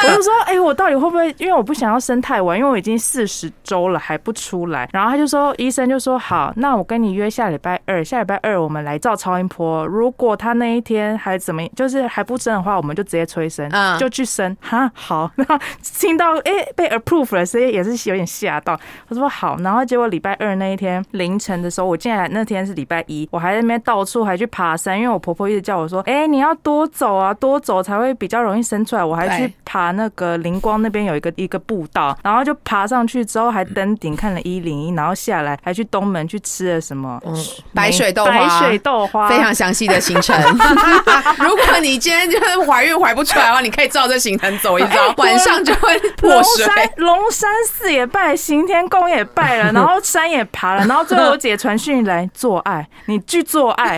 [0.02, 1.34] 我就说，哎、我到底会不会？
[1.38, 4.88] 因为我不想要生太晚，因为我已经四十周了还不出来。
[4.92, 9.86] 然后他就说，医生就说好，那我跟你约下礼拜二，下礼拜二我们来照超音波。
[9.86, 14.56] 如果他那一天还怎么，就是还不生的话，我们就直接催生，嗯就去生。
[14.60, 15.30] 哈，好。
[15.36, 18.78] 然后听到哎、被 approve 了，所以也是有点吓到。
[19.08, 29.04] 他说好，然后结果礼拜二那一天凌晨的时候，我进来那天是礼拜一，我还在那边到处还去爬山，因为我婆婆一直叫我说，哎、你要多走啊，多走才会比较容易生出来。
[29.04, 37.34] 我还去爬那个灵光那边有一个一个步道，然后就爬上去之后还登顶看了一零一，然后下来还去东门去吃了什么嗯，
[37.74, 40.36] 白水豆花白水豆花，非常详细的行程。
[41.38, 46.64] 如果你今天就是怀孕怀不出来的话，你可以照这行程走一遭，晚上就会破水。
[46.64, 53.96] 山龙山寺也拜，行天宫也拜了， 然后山也爬了，然后最后我姐传讯来做爱，你去做爱，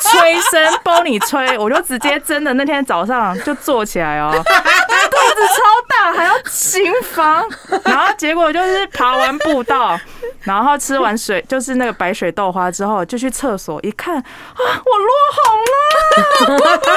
[0.00, 7.44] 催生帮你催，我就直接真的那天早上就做起来哦，肚子超大还要行房，
[7.84, 9.98] 然后结果就是爬完步道，
[10.42, 14.22] 然后吃完水就是那个白水豆花之后，就去厕所一看啊，
[14.56, 16.78] 我落红了。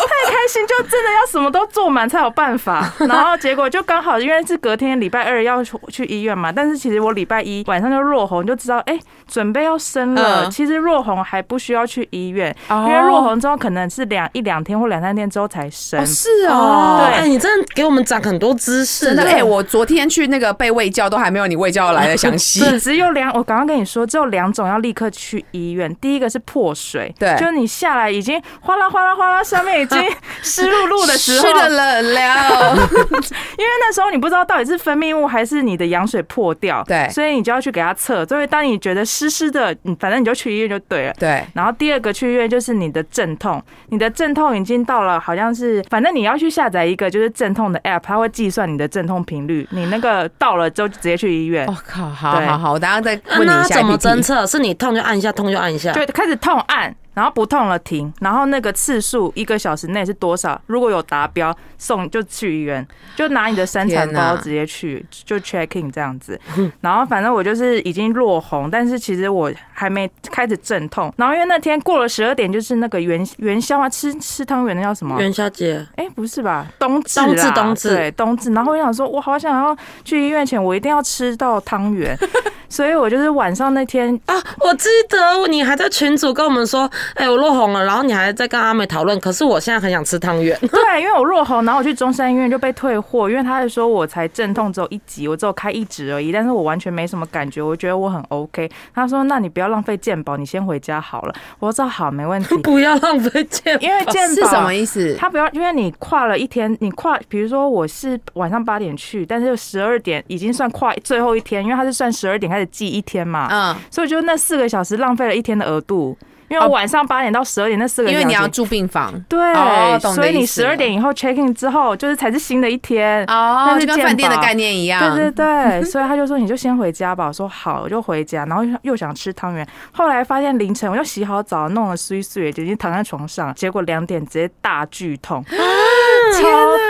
[0.00, 2.90] 太开心，就真的要什么都做满才有办法。
[3.00, 8.98] 然后结果就刚好，因为是隔天礼拜二要去去医院嘛，但是其实我礼拜一晚上就落红，就知道哎、
[9.28, 10.44] 准备要生了。
[10.46, 16.00] 嗯其实落红还不需要去医院，哦因为落红之后可能是两一两天或两三天之后才生。
[16.00, 22.78] 哦，是哦，对哎，你真的给我们长很多知识，真的，哎哎、我昨天去那个被喂教，都还没有你喂教来的详细。
[22.78, 25.94] 只有两，我刚刚跟你说，只有两种要立刻去医院。
[25.96, 29.98] 第一个是破水，对就是你下来已经哗啦哗啦哗啦，上面已经
[30.42, 32.76] 湿漉漉的时候，湿的冷了，
[33.56, 38.24] 因为那时候你不知道到底是分泌物还是你的羊水破掉，对所以你就要去给它测。
[38.26, 41.14] 所以当你觉得湿湿的，你反正你就去医院就对了。
[41.18, 54.46] 对，然后第二个去医院就是你的阵痛，你的阵痛已经到了，好像是反正你要去下载一个就是阵痛的 app，它会计算你的阵痛频率，你那个到了之后就直接去医院我、，靠，好好好，我等下再问你那怎么侦测？
[54.46, 55.92] 是你痛就按一下，痛就按一下。
[55.92, 56.94] 就开始痛按。
[57.14, 60.60] 然后不痛了停，然后那个次数一个小时内是多少？
[60.66, 62.86] 如果有达标，送就去医院，
[63.16, 66.40] 就拿你的生产包直接去，就 check in 这样子。
[66.80, 71.12] 然后反正我就是已经落红，但是其实我还没开始阵痛。
[71.16, 75.20] 然后因为那天过了十二点，就是那个元元宵啊，吃吃汤圆的叫什么？
[75.20, 76.66] 元宵节，哎、不是吧？
[76.78, 78.50] 冬至，冬至冬至对，冬至。
[78.52, 82.16] 然后我想说，我好想要去医院前，我一定要吃到汤圆，
[82.68, 89.18] 所以我就是晚上那天啊，我记得你还在群组跟我们说，哎、我落红了，然后你还在跟阿美讨论。
[89.20, 98.70] 可是我现在很想吃汤圆， 对，因为我落红，然后我去中山医院就被退货，因为他是说我才阵痛只有一级，我只有开一指而已，但是我完全没什么感觉，我觉得我很 OK。
[98.94, 101.34] 他说，那你不要浪费健保，你先回家好了。
[101.58, 102.56] 我说好，没问题。
[102.58, 103.82] 不要浪费健保。
[103.86, 105.14] 因为健保是什么意思？
[105.18, 116.16] 他不要，因为你跨了一天，你跨，比如说我是晚上八点去，但是十二点已经算跨最后一天，因为他是算十二点开始计一天嘛，嗯，所以就那四个小时浪费了一天的额度，
[116.50, 123.24] 因为我晚上八点到十二点那四个，因为你要住病房对，哦所以你十二点以后 check in 之后，就是才是新的一天。
[123.26, 125.14] 哦那是就跟饭店的概念一样。
[125.14, 127.28] 对对对， 所以他就说你就先回家吧。
[127.28, 129.64] 我说好，我就回家，然后又又想吃汤圆。
[129.92, 135.44] 后来发现凌晨我又洗好澡，弄了碎碎，已经躺在床上，结果两点直接大剧痛，
[136.32, 136.42] 超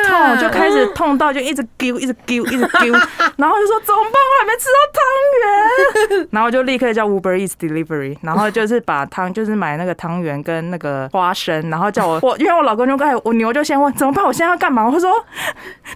[0.08, 2.92] 痛，就开始痛到就一直丢，一直丢，一直丢，
[3.36, 4.12] 然后就说怎么办？
[4.12, 14.24] 我还没吃到汤圆，然后就立刻叫 Uber Eats Delivery，然后就是把汤就是买那个汤圆跟那个花生，然后叫我我因为我老公就哎我牛就先问怎么办？
[14.24, 14.88] 我现在要干嘛？
[14.88, 15.24] 我说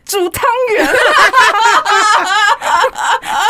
[0.05, 0.45] 煮汤
[0.77, 0.87] 圆。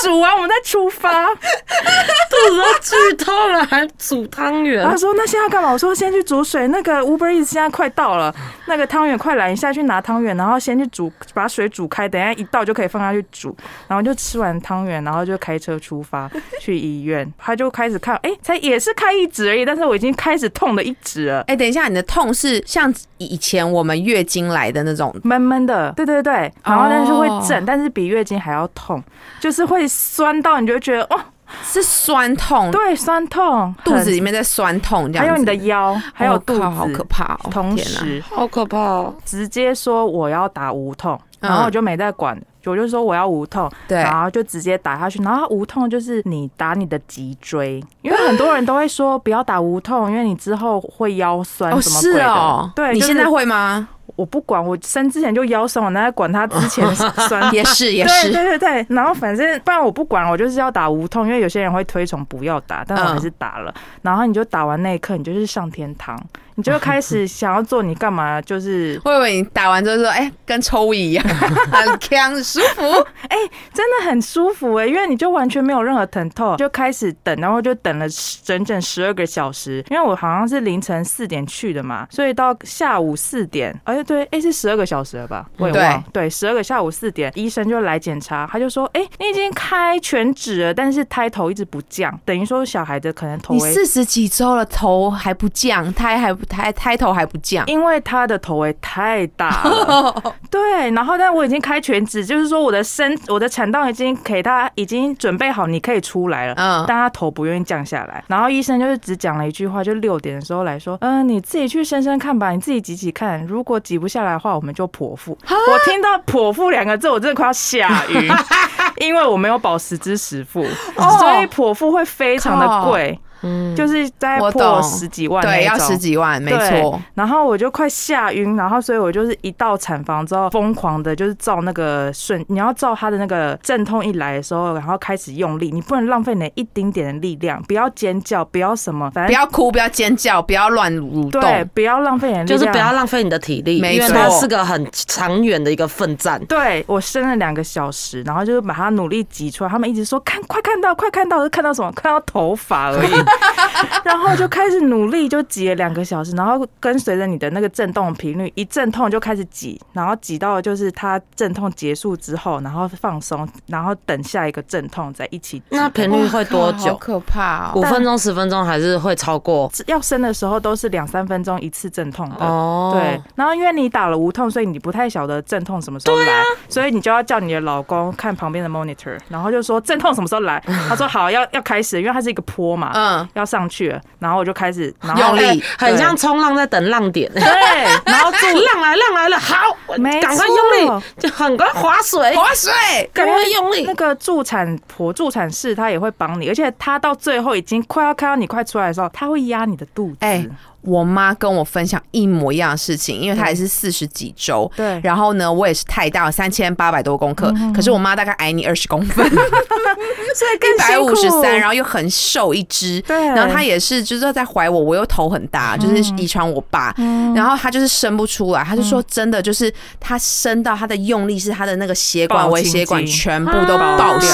[0.03, 1.27] 煮完我们再出发。
[1.27, 4.97] 肚子都剧痛了，还煮汤圆他。
[4.97, 6.69] 说：“那现在干嘛？”我说：“先去煮水。
[6.69, 8.35] 那个 Uber Eats 现在快到了，
[8.67, 13.55] 那个汤圆快来，一下去拿汤圆，然后先去煮，把水煮开，等一下一倒就可以放下去煮。
[13.89, 17.31] 然后就吃完汤圆，然后就开车出发 去医院。
[17.37, 21.41] 他就开始看，哎、才也是开一指而已，但是我已经开始痛了一指了。
[21.49, 29.03] 哎、等一下，你的痛是像以前我们月经来的那种，闷闷的，对对对，然后但是会哦震，但是比月经还要痛，
[29.41, 31.21] 就是会酸到你就会觉得哦，
[31.63, 35.31] 是酸痛，对，酸痛，肚子很里面在酸痛这样子。
[35.31, 37.51] 还有你的腰，还有哦肚子，靠好可怕哦！
[37.51, 39.15] 同时好可怕哦！
[39.25, 45.23] 直接说我要打无痛，嗯然后我就没再管，我就说我要无痛，对然后就直接打下去。
[45.23, 52.27] 然后无痛就是你打你的脊椎，因为很多人都会说不要打无痛，因为你之后会腰酸什么鬼的。
[52.27, 53.89] 哦，对，就是你现在会吗？
[54.17, 57.43] 我不管，我生之前就腰酸，我哪来管他之前酸？
[57.55, 63.75] 也是也对是，对对对，然后反正不然我不管，我就是要打无痛，因为有些人会推崇不要打，但我还是打了。
[64.03, 66.17] 然后你就打完那一刻，你就是上天堂，
[66.57, 72.83] 你就会开始 想要做你干嘛，就是 我以为你打完之后说，哎、跟抽一样， 很强，很舒服。
[73.29, 73.37] 哎
[73.73, 78.07] 真的很舒服哎、因为你就完全没有任何疼痛，就开始等，然后就等了
[78.45, 79.85] 整整十二个小时。
[79.91, 85.47] 因为我好像是凌晨四点去的嘛，所以到下午四点，哎对，哎是十二个小时了吧？
[85.59, 93.55] 我也忘了，对，十二个下午四点，医生就来检查，他就说，哎，你已经开全指了，但是胎头一直不降，等于说小孩的可能头。
[93.55, 115.37] 你四十几周了，头还不降，胎还不胎胎头还不降，因为他的头围太大了， 对，然后但我已经开全指，就是说我的身我的产道已经给他已经准备好，你可以出来了，嗯，但他头不愿意降下来，然后医生就是只讲了一句话，就六点的时候来说，嗯、你自己去生生看吧，你自己挤挤看，如果挤不下来的话，我们就剖腹。
[115.49, 118.31] 我听到剖腹两个字，我真的快要吓晕，
[118.99, 120.65] 因为我没有保十之十付，
[120.97, 121.17] 哦。
[121.19, 127.01] 所以剖腹会非常的贵，嗯，就是大概我破懂十几万对，要十几万，没错。
[127.15, 146.43] 然后我就快吓晕，然后所以我就是一到产房之后，疯狂的就是照那个顺，你要照他的那个阵痛一来的时候，然后开始用力，你不能浪费你一丁点的力量，不要尖叫，不要什么，反正不要哭，不要尖叫，不要乱蠕对，不要浪费你的力量，就是不要浪费你的体力，没因为它错是个很长远的一个奋战。
[146.47, 149.71] 对我生了两个小时，然后就是把它努力挤出来。
[149.71, 151.91] 他们一直说看，快看到，快看到，是看到什么？
[151.93, 153.11] 看到头发而已。
[154.05, 165.63] 然后就开始努力，就挤了两个小时，然后跟随着你的那个震动频率，一阵痛就开始挤，然后挤到就是它阵痛结束之后，然后放松，然后等下一个阵痛再一起。
[165.71, 166.97] 那频率会多久？
[166.97, 167.83] 可怕五哦！
[167.89, 169.71] 分钟、十分钟，还是会超过？
[169.87, 172.37] 要生的时候都是两三分钟一次阵痛的。
[172.45, 180.63] 哦，对，，然后因为你打了无痛，所以你不太晓得阵痛什么时候来，所以你就要叫你的老公看旁边的 monitor，然后就说阵痛什么时候来？
[180.89, 187.33] 他说好，要要开始，因为它是一个坡嘛，嗯，要上去了，然后我就开始然后用力哎很像冲浪在等浪点。
[187.33, 187.43] 对，
[188.05, 189.57] 然后助浪来浪来了，好，
[189.87, 190.57] 我没赶快用
[191.01, 192.71] 力，就很快划水，划水，
[193.13, 193.95] 赶快用力那。
[193.95, 200.17] 个助产婆、助产士他也会帮你，而且他到最后已经快要看到你快出来的时候，他会压你的肚子。
[200.21, 200.45] 哎
[200.85, 204.71] 我妈跟我分享一模一样的事情，因为她也是四十几周。
[204.77, 213.01] 对然后呢，我也是太大，三千八百多公克，可是我妈大概矮你二十公分， 所以更 一百五十三，然后又很瘦一只。
[213.03, 216.95] 对然后她也是，就是在怀我，我又头很大，就是遗传我爸。
[217.35, 224.29] 然后她就是生不出来，她就说真的，就是她生到她的用力是她的那个血管、爆微血管全部都爆血。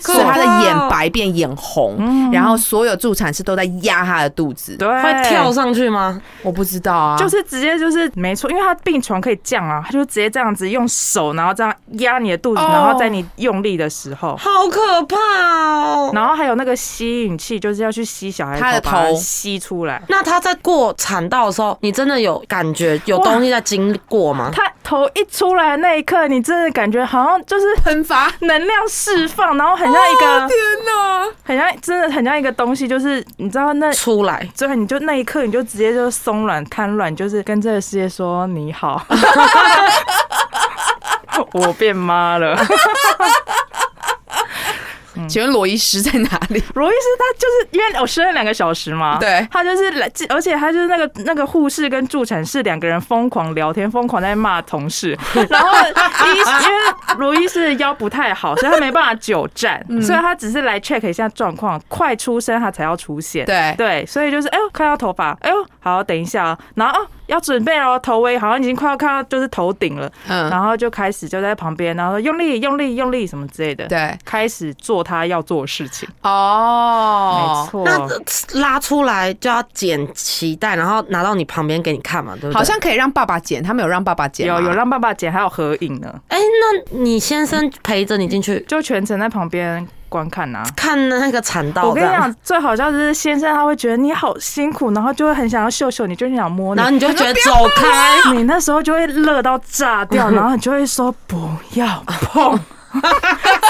[0.00, 4.76] 所以她的眼白变眼红，然后所有助产士都在压她的肚子。
[4.76, 6.20] 对会跳上去吗？
[6.42, 14.36] 我不知道啊，就是直接就是没错，因为他病床可以降啊，他就直接这样子用手，然后这样压你的肚子，哦然后在你用力的时候。
[14.36, 16.10] 好可怕哦！
[16.14, 20.02] 然后还有那个吸引器，就是要去吸小孩他的头，吸出来。
[20.08, 24.50] 那他在过产道的时候，你真的有感觉有东西在经过吗？
[24.52, 28.32] 他头一出来的那一刻，你真的感觉好像就是喷发。
[28.40, 30.50] 能量释放，然后很像一个，天
[30.86, 31.26] 哪！
[31.42, 33.92] 很像真的很像一个东西，就是你知道那。
[33.92, 39.04] 出来，最后你就那一刻，你就直接就松软瘫软，就是跟这个世界说你好，
[41.52, 42.56] 我变妈了。
[45.28, 46.62] 请问罗医师在哪里？
[46.74, 49.46] 罗医师他就是因为我生了两个小时嘛，对。
[49.50, 55.16] 他就是来，而且他就是那个那个护士跟助产士两个人疯狂聊天，疯狂在骂同事，
[55.48, 60.02] 然后医因为罗医师的腰不太好，所以他没办法久站，嗯。
[60.02, 63.74] 所以他只是来 check 一下状况，快出生他才要出现，对。
[63.76, 77.66] 对，所以就是哎呦看到头发，哎呦好等一下啊，然后哦要准备哦，头围好像已经快要看到就是头顶了，嗯，然后就开始就在旁边，然后说用力用力用力什么之类的，对，开始做他要做的事情，哦。
[77.66, 82.54] 没，错，那拉出来就要剪脐带，然后拿到你旁边给你看嘛，对不对？
[82.54, 88.64] 好像可以让爸爸剪，他们有让爸爸剪有有让爸爸剪，还有合影呢，哎、那你先生陪着你进去。
[88.66, 96.80] 就全程在旁边观看呐、看那个产道，我跟你讲，最好笑就是先生他会觉得你好辛苦，然后就会很想要秀秀你，就很想摸你。
[96.80, 96.90] 然后。
[96.90, 101.36] 你就觉得走开，你那时候就会乐到炸掉， 然后你就会说不
[101.74, 102.58] 要碰，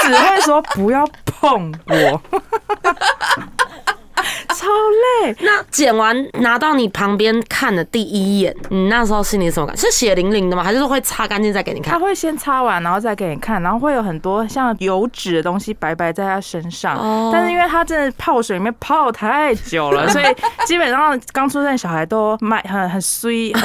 [0.03, 3.96] 只会说不要碰我，超
[5.27, 5.35] 累。
[5.41, 9.75] 那剪完拿到你旁边看的第一眼，你那时候心里什么感？
[9.77, 10.63] 是血淋淋的吗？
[10.63, 11.93] 还是说会擦干净再给你看？
[11.93, 16.97] 他会先擦完，然后再给你看，然后会有很多像油脂的东西白白在他身上。
[16.97, 20.25] 哦但是因为他真的泡水里面泡太久了，所以
[20.65, 23.63] 基本上刚出生的小孩都卖很很衰，很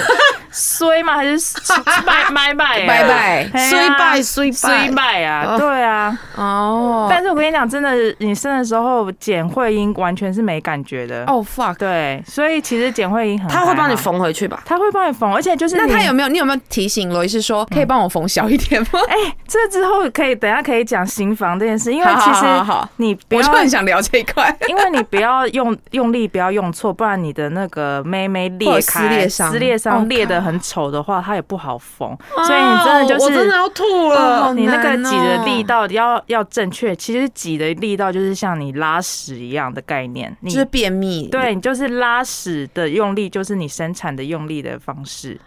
[0.53, 1.17] 衰吗？
[1.17, 1.37] 还是
[2.07, 5.45] 拜拜拜拜拜嘿啊衰败衰败衰败啊！
[5.49, 6.19] 哦对啊。
[6.37, 11.25] 哦，但是我跟你讲，真的，你生的时候剪会阴完全是没感觉的。
[11.27, 14.63] 哦 fuck，对，所以其实剪会阴很他会帮你，缝回去吧？
[14.65, 16.29] 他会帮你缝，而且就是那他有没有？
[16.29, 19.01] 你有没有提醒罗医师说可以帮我缝小一点吗？
[19.09, 24.55] 哎、这之后可以等下可以讲新房这件事，因为其实好好你不要我就，很想聊这一块。
[24.69, 32.15] 因为你不要用用力，不要用错，不然你的那个妹妹裂开、撕裂伤撕裂哦伤裂的很丑的话，它也不好缝，
[32.47, 33.53] 所以你真的就是我真的。
[33.53, 34.43] 要吐哦了。
[34.43, 45.39] 好你那个挤的哦力道要要正确，其实挤的力道就是像你拉屎一样的概念，你就是便秘，对你就是拉屎的用力，就是你生产的用力的方式。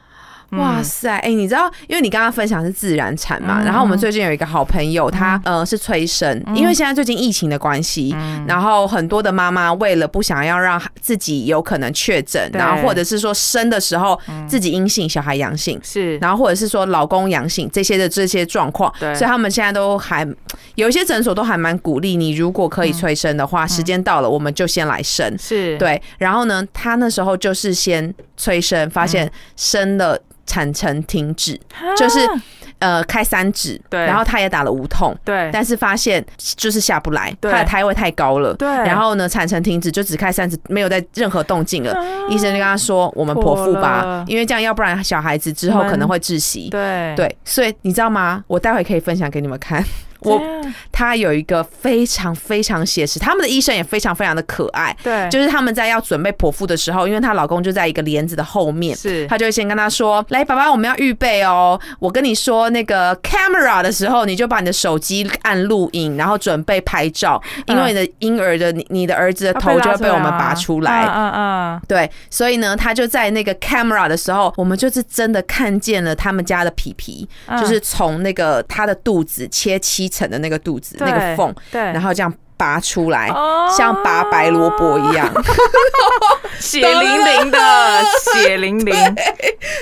[0.55, 0.57] 嗯。
[0.57, 3.65] 哇塞，哎、你知道，因为你刚刚分享是自然产嘛，嗯。
[3.65, 8.45] 然后我们最近有一个好朋友，他呃是催生，因为现在最近疫情的关系，嗯。
[8.47, 15.79] 然后很多的妈妈为了不想要让自己有可能确诊，然后或者是说生的时候自己阴性，小孩阳性。
[15.83, 19.13] 是，然后或者是说老公阳性这些的这些状况，对。
[19.15, 20.27] 所以他们现在都还
[20.75, 25.35] 有一些诊所都还蛮鼓励你，如果可以催生的话，时间到了我们就先来生。
[25.37, 29.07] 是，对，然后呢，他那时候就是先催生，发嗯。
[29.07, 31.59] 现生了产程停止，
[31.97, 32.19] 就是
[32.79, 35.15] 呃开三指，对然后他也打了无痛。
[35.23, 41.95] 对，但是发现就是下不来，他的胎位太高了，对然后呢，产程停止就只开三指，没有在任何动静了。
[42.29, 48.43] 医生就跟他说：“我们剖腹吧，因为这样要不然小孩子之后可能会窒息。”对，对，所以你知道吗？
[48.47, 49.83] 我待会可以分享给你们看。
[50.21, 50.41] 我
[50.91, 54.95] 他有一个非常非常写实，他们的医生也非常非常的可爱。
[55.03, 61.79] 对，就是他们在要准备剖腹的时候，因为她老公就在一个帘子的后面，是她就会先跟他说：“来，爸爸，我们要预备哦。
[61.99, 71.05] 我跟你说那个 camera 的时候，你就把你的手机按录影，然后准备拍照，因为你的婴儿的你你的儿子的头就会被我们拔出来。
[71.05, 83.73] 嗯嗯对，所以呢，他就在那个 camera 的时候，我们就是真的看见了他们家的皮皮，嗯，就是从那个他的肚子切七层的那个肚子那个缝，对，然后这样拔出来，哦。
[83.75, 85.31] 像拔白萝卜一样。
[86.59, 87.59] 血淋淋的，
[88.33, 88.95] 血淋淋，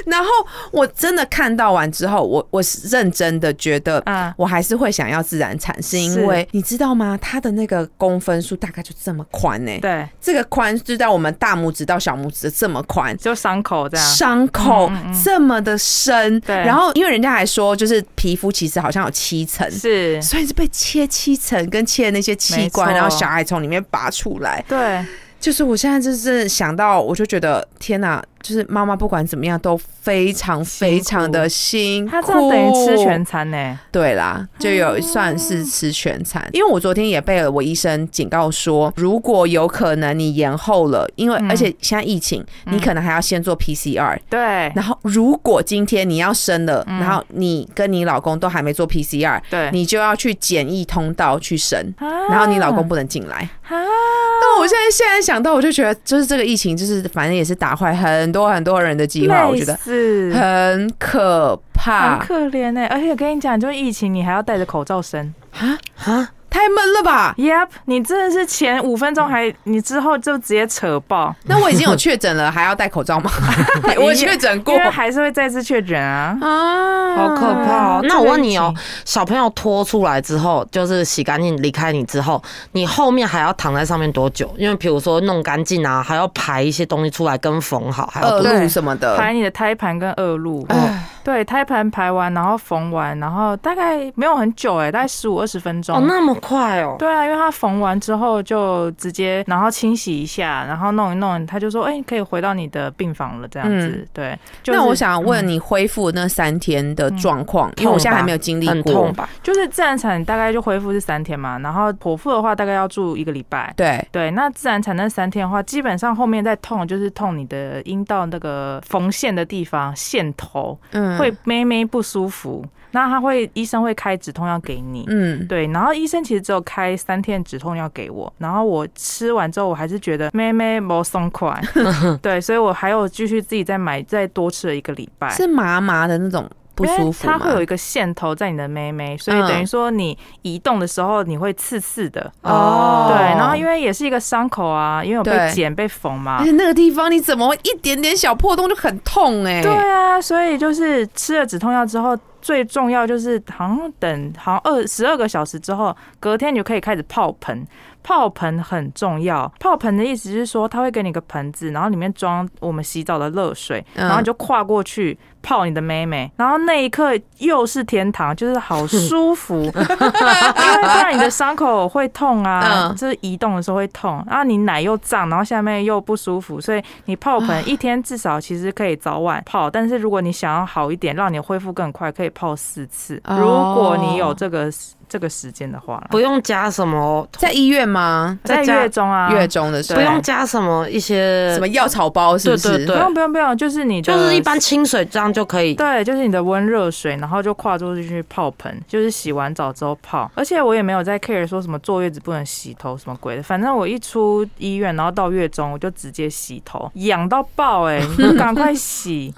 [0.05, 0.30] 然后
[0.71, 4.34] 我真的看到完之后，我我是认真的觉得，嗯。
[4.36, 7.17] 我还是会想要自然产，是因为你知道吗？
[7.21, 13.15] 它的那个公分数大概就这么宽呢、对，这个宽就在我们大拇指到小拇指的这么宽。
[13.17, 14.91] 就伤口这样，伤口
[15.24, 16.55] 这么的深，对。
[16.55, 24.64] 然后因为人家还说，就是皮肤其实好像有七层，是，所以是被切七层，跟切那些器官，然后小孩从里面拔出来。
[24.68, 25.05] 对，
[25.39, 32.12] 就是我现在就是想到，我就觉得天哪，就是妈妈不管怎么样都非常非常的辛苦。
[32.12, 36.48] 他这样等于吃全餐呢，对啦，就有算是吃全餐。
[36.52, 44.20] 因为我昨天也被我医生警告说，如果有可能你延后了，因为嗯而且现在疫情，你可能还要先做 PCR。
[44.30, 44.39] 对，
[44.76, 53.38] 然后，如果今天你要生了，嗯然后你跟你老公都还没做 PCR，对，你就要去简易通道去生，啊然后你老公不能进来。
[53.38, 65.34] 啊，但我现在现在想到，我就觉得，就是这个疫情，就是反正也是打坏很多很多人的计划，我觉得是很可怕很怕可怜呢，而且我跟你讲，就是疫情，你还要戴着口罩生。
[65.60, 65.78] 啊！
[66.04, 73.32] 啊，太闷了吧？Yep，你真的是前五分钟还，你之后就直接扯爆，那我已经有确诊了，还要戴口罩吗？
[73.99, 76.38] 我确诊过因为还是会再次确诊啊。
[76.39, 78.01] 啊，好可怕哦！
[78.04, 78.72] 那我问你哦
[79.04, 82.41] 小朋友拖出来之后，就是洗干净离开你之后，
[82.74, 84.54] 你后面还要躺在上面多久？
[84.56, 89.18] 因为比如说弄干净啊，还要排一些东西出来跟缝好，还要恶多露什么的。
[89.18, 95.95] 排你的胎盘跟恶露，哎对，胎盘排完，然后缝完，然后大概没有很久哎、大概十五二十分钟。
[95.95, 96.98] 哦，那么快哦。
[97.00, 103.88] 对啊，因为它缝完之后就直接，然后清洗一下，然后弄一弄，他就说，哎、可以回到你的病房了，这样子。
[103.88, 109.14] 嗯对，就是、那我想问嗯你恢复那三天的状况，因为我现在还没有经历过很痛。
[109.14, 109.30] 吧？
[109.41, 113.74] 就是自然产大概就恢复是三天嘛，然后剖腹的话大概要住一个礼拜。
[113.78, 125.04] 对，对，那自然产那三天的话，基本上后面再痛就是痛你的阴道那个缝线的地方，线头嗯会咩咩不舒服，那他会医生会开止痛药给你。
[125.10, 131.62] 嗯，对，然后医生其实只有开三天止痛药给我，然后我吃完之后，我还是觉得妹妹没松快，
[132.22, 135.30] 对，所以我还有继续自己再买，再多吃了一个礼拜。
[135.30, 137.34] 是麻麻的那种不舒服吗？
[137.34, 142.32] 它会有一个线头在你的妹妹，所以等于说你移动的时候你会刺刺的。
[142.41, 146.52] 哦对，然后因为也是一个伤口啊，因为我被剪被缝嘛而且。
[146.52, 157.66] 那个地方你怎么会一点点小破洞就很痛哎、对啊，所以就是吃了止痛药之后，最重要就是好像等好像二十二个小时之后，隔天你就可以开始泡盆。
[158.06, 172.96] 泡盆很重要，泡盆的意思是说，它会给你个盆子，然后里面装我们洗澡的热水，嗯然后你就跨过去泡你的妹妹，然后那一刻又是天堂，就是好舒服， 因为不然你的伤口会痛啊，嗯。
[172.96, 183.38] 就是移动的时候会痛，然后你奶又胀，然后下面又不舒服，所以你泡盆一天至少其实可以早晚泡，但是如果你想要好一点，让你恢复更快，可以泡四次，哦。
[183.38, 184.72] 如果你有这个
[185.10, 188.39] 这个时间的话不用加什么，在医院吗？
[188.44, 188.76] 在家？
[188.82, 190.00] 月中啊，月中的时候。
[190.00, 192.70] 不，用加什么一些什么药草包是不是？
[192.70, 195.74] 对对对不用不用不用，就是你就是一般清水这样就可以。
[195.74, 200.30] 对，就是你的温热水，然后就跨出去去泡盆，就是洗完澡之后泡。
[200.36, 209.34] 而且我也没有在 care 说什么坐月子不能洗头什么鬼的，反正我一出医院，然后到月中我就直接洗头，痒到爆哎、你就赶快洗。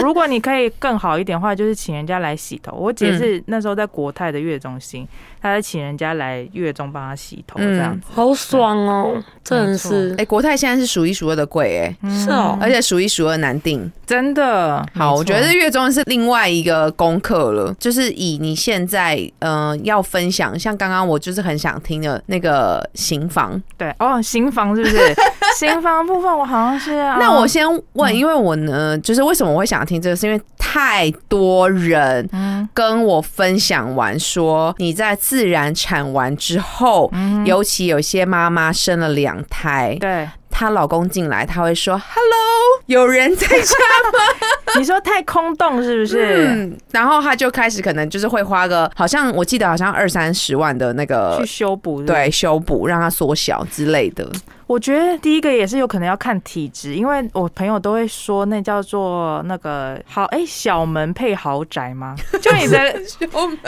[0.00, 2.76] 如果你可以更好一点的话，就是请人家来洗头。
[2.76, 5.06] 我姐是那时候在国泰的月中心，
[5.40, 8.06] 她在请人家来月中帮她洗头这样子。
[8.14, 13.90] 好爽哦，真的是哎、国泰现在是数一数二的贵哎、嗯是哦而且数一数二难订。
[14.06, 23.60] 真的好，我觉得月中是另外一个功课了，就是以你现在嗯、呃要分享，像刚刚我就是很想听的那个刑房。
[23.76, 25.14] 对哦，新房是不是？
[25.58, 28.16] 新房部分我好像是、啊，那我先问，嗯。
[28.16, 32.66] 因为我呢，就是为什么我会想听这个，是因为太多人嗯。
[32.72, 37.44] 跟我分享完说，你在自然产完之后，嗯。
[37.44, 43.54] 尤其有些妈妈生了两胎，对她老公进来，她会说 “hello”，有人在家
[44.12, 46.46] 吗， 你说太空洞是不是？
[46.48, 54.30] 嗯，然后他就开始可能就是会花个，好像我记得好像二三十万的那个去修补对修补，让它缩小之类的。
[54.72, 62.16] 我觉得第一个也是有可能要看体质，因为我朋友都会说那叫做那个好哎、小门配豪宅吗？
[62.40, 62.78] 就你的
[63.32, 63.58] 我们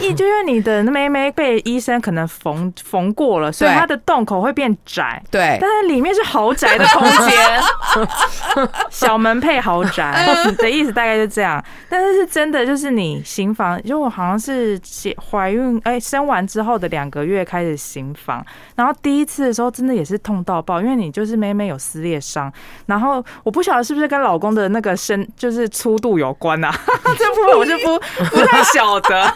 [0.00, 5.22] 一就因为你的妹妹被医生可能缝缝过了，所以她的洞口会变窄。
[5.30, 11.64] 对但是里面是豪宅的空间，小门配豪宅的意思大概就这样。
[11.88, 18.44] 但是是真的，就是你行房，就我好像是结怀孕哎、生完之后的两个月开始行房，
[18.76, 22.52] 然后第一次的时候真的也是痛到爆，因为你就是妹妹有撕裂伤，
[22.86, 26.70] 然后我不晓得是不是跟老公的那个身就是粗度有关啊，
[27.16, 27.98] 这部分我就不
[28.30, 29.30] 不太晓得。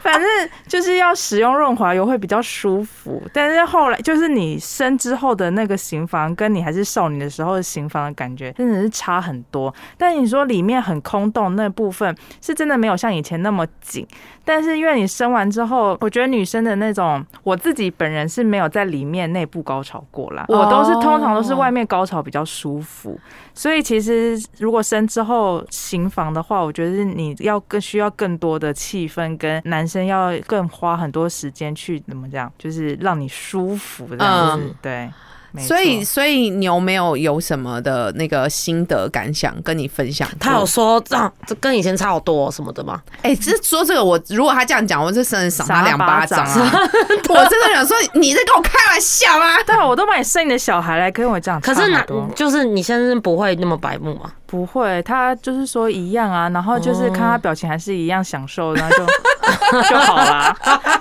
[0.00, 0.28] 反正
[0.68, 9.74] 就是要使用润滑油会比较舒服，但是后来就是你生之后的那个行房，跟你还是少女的时候的行房的感觉真的是差很多。
[9.96, 14.06] 但你说里面很空洞那部分是真的没有像以前那么紧，
[14.44, 23.18] 但是因为你生完之后，我觉得女生的那种，我自己本人是没有在里面内部高潮过啦，我都是通常都是外面高潮比较舒服，
[23.54, 34.74] 所以其实如果生之后行房的话，我觉得你要更需要更多的气氛，跟男生要更花很多时间去怎么讲，就是让你舒服这样子，嗯。
[34.80, 35.10] 对。
[35.54, 40.28] 没所以，所以牛没有有什么的那个心得感想跟你分享？
[40.40, 43.00] 他有说这样，这跟以前差好多什么的吗？
[43.22, 46.70] 哎、这说这个我如果他这样讲，我这真的赏他两巴掌啊！
[47.30, 49.62] 我真的想说，你在跟我开玩笑吗？
[49.64, 54.32] 对啊， 我都把你生你的小孩来跟我这样，可是男差很多就是你先生不会那么白目吗？
[54.46, 60.56] 不会，他就是说一样啊，然后就是看他表情还是一样享受，然后就就好啦。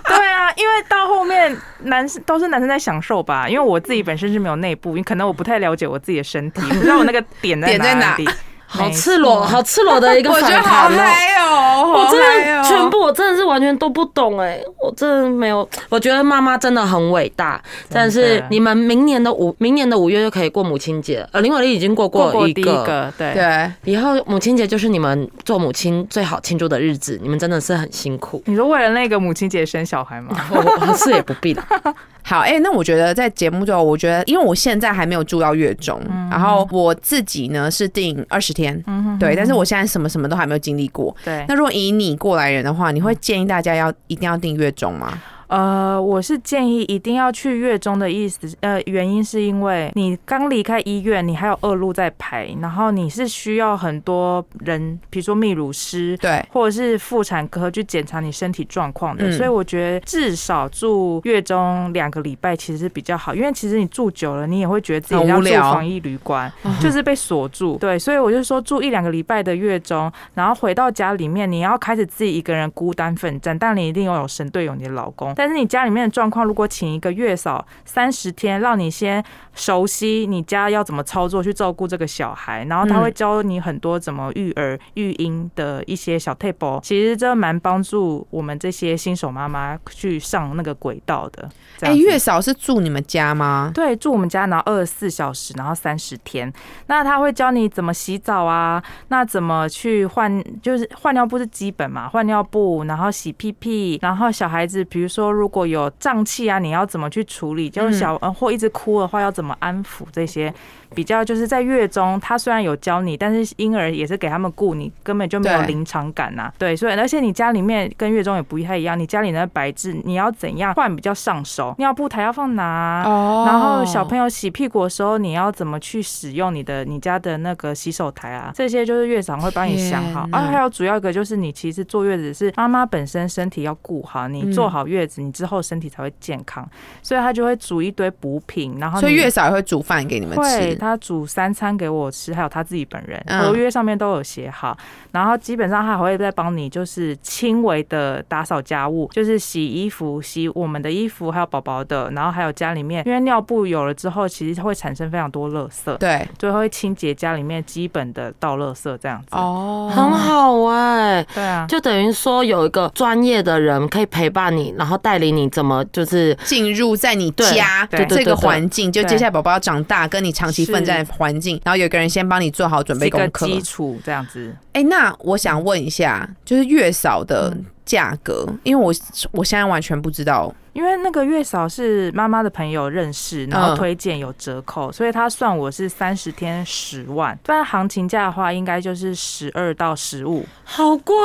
[0.06, 8.28] 对啊，因为到后面男生都是男生在享受吧，因为我自己本身是没有内部，因为可能我不太了解我自己的身体，不知道我那个点在 点在哪里。
[8.74, 11.16] 好赤裸，好赤裸的一个 我觉得反好弹
[11.46, 11.94] 哦。
[11.94, 15.68] 我真的全部，我真的是完全都不懂哎、我真的没有。
[15.90, 21.30] 我觉得妈妈真的很伟大，但是你们明年的五明年的五月就可以过母亲节了。
[21.34, 23.34] 呃，林伟丽已经过过一个，个，对。
[23.34, 23.72] 对。
[23.84, 28.42] 以后母亲节就是你们做母亲最好庆祝的日子，你们真的是很辛苦。
[28.46, 30.36] 你说为了那个母亲节生小孩吗？
[30.52, 31.64] 我我是也不必了，
[32.26, 36.02] 好，哎、那我觉得在节目最后，我觉得因为我现在还没有住到月中，
[36.32, 38.82] 然后我自己呢是定二十天，
[39.20, 41.16] 对，但是我现在什么什么都还没有经历过。
[41.24, 45.22] 对，那如果以你过来人的话，你会建议大家要一定要订月中吗？
[45.54, 56.18] 呃，我是建议一定要去月中的意思，呃，原因是因为你刚离开医院，你还有二路在排，然后你是需要很多人，比如说泌乳师。
[56.18, 66.52] 对，或者是妇产科去检查你身体状况的，嗯所以我觉得至少住月中两个礼拜其实是比较好，因为其实你住久了，你也会觉得自己要住很无聊防疫旅馆，
[66.82, 67.78] 就是被锁住。
[67.78, 75.32] 对，所以我就说住一两个礼拜的月中，然后回到家里面，你要开始自己一个人孤单奋战，但你一定要有神队友，你的老公。
[75.44, 79.22] 但是你家里面的状况，如果请一个月嫂三十天，让你先
[79.54, 91.50] 熟悉你家要怎么操作去照顾这个小孩，然后他会教你很多怎么育儿、育婴的一些小 table，其实这蛮帮助我们这些新手妈妈去上那个轨道的。
[91.82, 93.70] 哎、月嫂是住你们家吗？
[93.74, 96.50] 对，住我们家，然后二十四小时，然后三十天。
[96.88, 107.70] 那他会教你怎么洗澡啊，那怎么去换，就是换尿布是基本嘛，换尿布，然后洗屁屁，然后小孩子，比如说如果有胀气啊，你要怎么去处理？
[107.70, 110.54] 就是小、嗯或一直哭的话，要怎么安抚这些。
[110.94, 121.76] 比较就是在月中，他虽然有教你，但是婴儿也是给他们顾，你根本就没有对临场感呐、对，所以而且你家里面跟月中也不太一样，你家里的白质你要怎样换比较上手？
[121.80, 123.04] 尿布台要放哪？
[123.06, 128.52] 哦然后小朋友洗屁股的时候，你要怎么去使用你的你家的那个洗手台啊？
[128.54, 130.28] 这些就是月长会帮你想好。
[130.32, 136.68] 啊，还有主要一个就是你其实坐月子是妈妈本身身体要顾好，你嗯做好月子，你之后身体才会健康。
[137.02, 140.76] 所以他就会煮一堆补品，然后所以月嫂也会煮饭给你们，吃。
[140.84, 143.42] 他煮三餐给我吃，还有他自己本人嗯。
[143.42, 144.78] 合约上面都有写好。
[145.12, 159.28] 然后基本上他还会再帮你，就是轻微的打扫家务，就是洗衣服、洗我们的衣服，还有宝宝的，然后还有家里面，因为尿布有了之后，其实会产生非常多垃圾，对，所以会清洁家里面基本的倒垃圾这样子。
[159.32, 159.92] 哦。
[159.94, 173.46] 很好哎、对啊，就等于说有一个专业的人可以陪伴你，然后带领你怎么就是进入在你对家对这个环境，就接下来宝宝要长大，跟你长期奋战的环境，然后有个人先帮你做好准备功课。
[173.46, 174.54] 基础这样子。
[174.74, 177.56] 哎、那我想问一下，就是月嫂的
[177.86, 178.48] 价格？
[178.64, 178.94] 因为我
[179.32, 180.54] 我现在完全不知道。
[180.74, 187.38] 因为那个月嫂是妈妈的朋友认识，然后嗯推荐有折扣，所以他算我是三十天十万。
[187.44, 190.44] 不然行情价的话，应该就是十二到十五。
[190.64, 191.16] 好贵，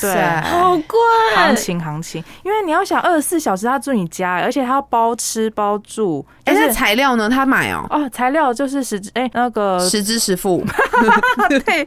[0.00, 0.98] 对好贵，
[1.36, 7.30] 行情行情，因为你要想二十四小时他住你家，而且他要包吃包住，哎、那而且材料呢？
[7.30, 10.64] 他买哦、哦材料就是十哎、那个十支十付，
[11.64, 11.86] 对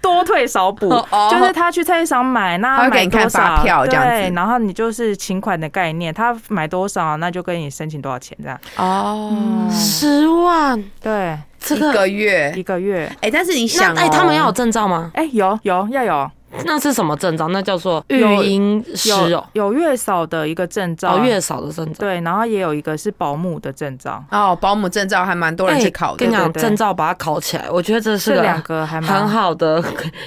[0.00, 4.08] 多退少补， 哦就是他去菜市场买，那他给买你看发票这样子。
[4.08, 8.58] 对，然后你就是请款的概念，他买多少那就跟你申请多少钱这样。
[8.76, 12.54] 哦，十万，对，这一个月。
[12.56, 12.62] 一。
[12.70, 15.10] 个月，哎、但是你想、哎，他们要有证照吗？
[15.12, 16.30] 哎、有有要有
[16.64, 17.48] 那是什么证照？
[17.48, 22.00] 那叫做育婴师有哦，有月嫂的一个证照，哦，月嫂的证照。
[22.00, 26.18] 对，然后也有一个是保姆的证照，哦，保姆证照还蛮多人去考的。
[26.18, 29.82] 跟你讲，证照把它考起来，我觉得这是两个个还蛮很好的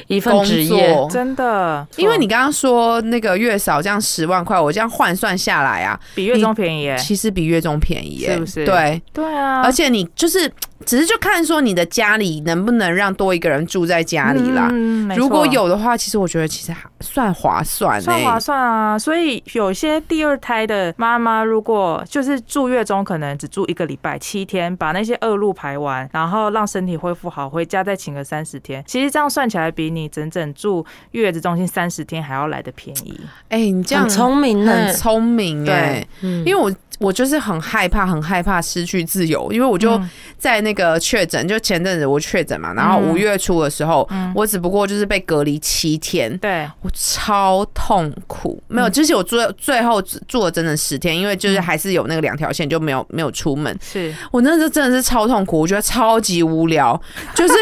[0.07, 0.93] 一份职业。
[1.09, 10.51] 真的，因为你刚刚说那个月嫂这样十万块，我这样换算下来啊，比月中便宜耶，其实比月中便宜耶，是不是对，对啊，而且你就是
[10.85, 14.69] 只是就看说你的家里能不能让多一个人住在家里啦。
[14.71, 18.59] 嗯如果有的话，其实我觉得其实还算划算欸、算划算。
[18.59, 33.19] 啊，所以有些第二胎的妈妈，如果就是住月中，可能只住一个礼拜七天，把那些恶露排完，然后让身体恢复好，回家再请个三十天，其实这样算起来，比你整整住月子中心三十天还要来的便宜。
[33.49, 34.71] 哎、你这样很聪明呢。
[34.71, 36.43] 很，聪明哎、嗯。
[36.45, 40.09] 因为我我就是很害怕，很害怕失去自由，因为我就嗯。
[40.37, 43.09] 在那个确诊，就前阵子我确诊嘛，然后嗯。
[43.09, 44.31] 五月初的时候，嗯。
[44.35, 53.77] 我只不过就是被隔离七天，对，我超痛苦，没有，就是我最最后只住了整整十天，因为就是还是有那个两条线，就没有没有出门。
[53.81, 54.13] 是。
[54.31, 56.99] 我那时候真的是超痛苦，我觉得超级无聊，
[57.33, 57.53] 就是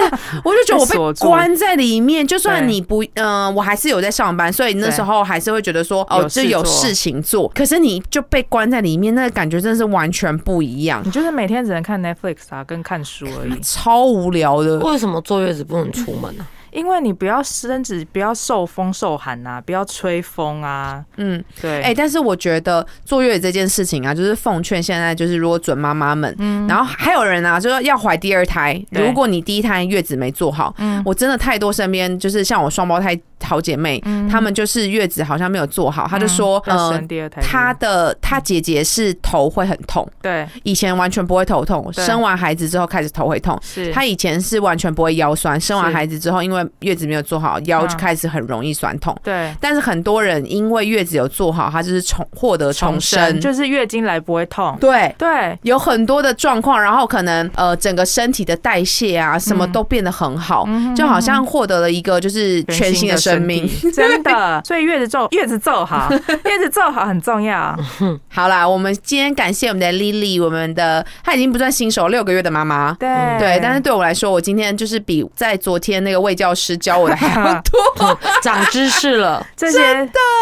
[0.44, 14.80] 我就觉得我被关在里面，就算你不，嗯、我还是有在上班，所以那时候还是会觉得说，哦，有事做就有事情做，可是你就被关在里面，那个感觉真的是完全不一样，你就是每天只能看 Netflix 啊，跟看书而已， 超无聊的。
[14.80, 16.46] 为什么坐月子不能出门呢？
[16.72, 26.66] 因为你不要身子不要受风受寒啊，不要吹风啊，嗯，对，哎、但是我觉得坐月子这件事情啊，就是奉劝现在就是如果准妈妈们，嗯。
[26.68, 31.02] 然后还有人啊，就是要怀第二胎，如果你第一胎月子没做好，嗯。
[31.06, 34.28] 我真的太多身边就是像我双胞胎好姐妹，嗯。
[34.30, 37.02] 她们就是月子好像没有做好，她就说，要呃
[37.42, 40.48] 她的她姐姐是头会很痛，对。
[40.64, 43.60] 以前完全不会头痛，生完孩子之后开始头会痛。
[43.62, 43.92] 是。
[43.92, 49.16] 她以前是完全不会腰酸，生完孩子之后，因为月子没有做好，腰就嗯开始很容易酸痛。
[49.24, 49.54] 对。
[49.60, 55.14] 但是很多人因为月子有做好，她就是重获得重生，就是月经来不会痛，对。
[55.18, 55.58] 对。
[55.64, 63.68] 有很多的状况，然后可能呃整个身体的代谢啊，什么都变得很好，嗯就好像获得了一个就是全新的生命。
[63.68, 64.62] 身体，真的。
[64.66, 66.10] 所以月子做月子做好，
[66.46, 67.78] 月子做 好很重要。
[68.30, 72.96] 好啦，我们今天感谢我们的 Lily，我们的她已经不算新手，六个月的妈妈。
[73.00, 73.08] 对
[73.38, 78.18] 对，但是对我来说，我今天就是比在昨天那个魏教师教我的还要多。
[78.42, 79.46] 长知识了。
[79.56, 79.80] 这些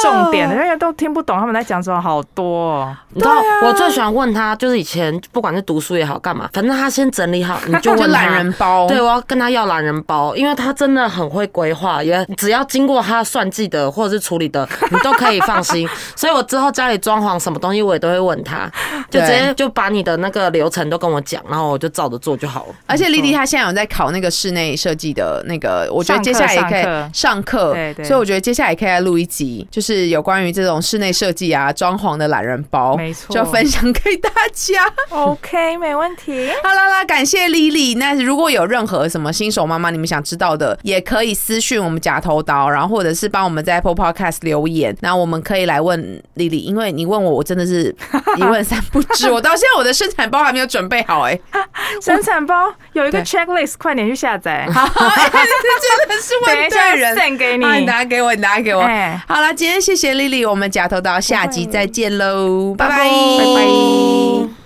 [0.02, 2.98] 重点，人家都听不懂他们在讲什么，好多哦。
[3.14, 15.88] 你知道，我最喜欢问他，就是以前不管是读书也好，干嘛，反正他先整理好，你就就问他懒人包，对，我要跟他要懒人包，因为他真的很会规划，也只要经过他算计的或者是处理的， 你都可以放心。
[16.16, 18.70] 所以我之后家里装潢什么东西，我也都会问他，
[19.10, 22.76] 就直接就把你的那个流程都跟我讲，然后我就照着做就好了。
[22.86, 34.86] 而且丽丽她现在有在考那个室内设计的那个，我觉得接下来也可以上课所以我觉得接下来也可以来录一集，就是有关于这种室内设计啊、装潢的懒人包，没错就分享给大家。
[35.10, 36.50] OK，没问题。
[36.64, 37.98] 好啦啦，感谢 Lily。
[37.98, 47.96] 那如果有任何什么新手妈妈你们想知道的，也可以私讯我们假头刀，然后或者是帮我们在 Apple Podcast 留言，那我们可以来问 Lily，因为你问我，我真的是
[48.38, 51.40] 一问三不知，我到现在我的生产包还没有准备好哎、
[52.02, 54.68] 生产包有一个 checklist，快点去下载。
[54.72, 57.16] 真的是问对人。
[57.18, 57.66] send 给你。
[57.66, 58.82] 好，你拿给我，你拿给我。
[58.82, 64.59] 哎好了，今天谢谢 Lily，我们假头到下集再见喽，拜拜，拜拜。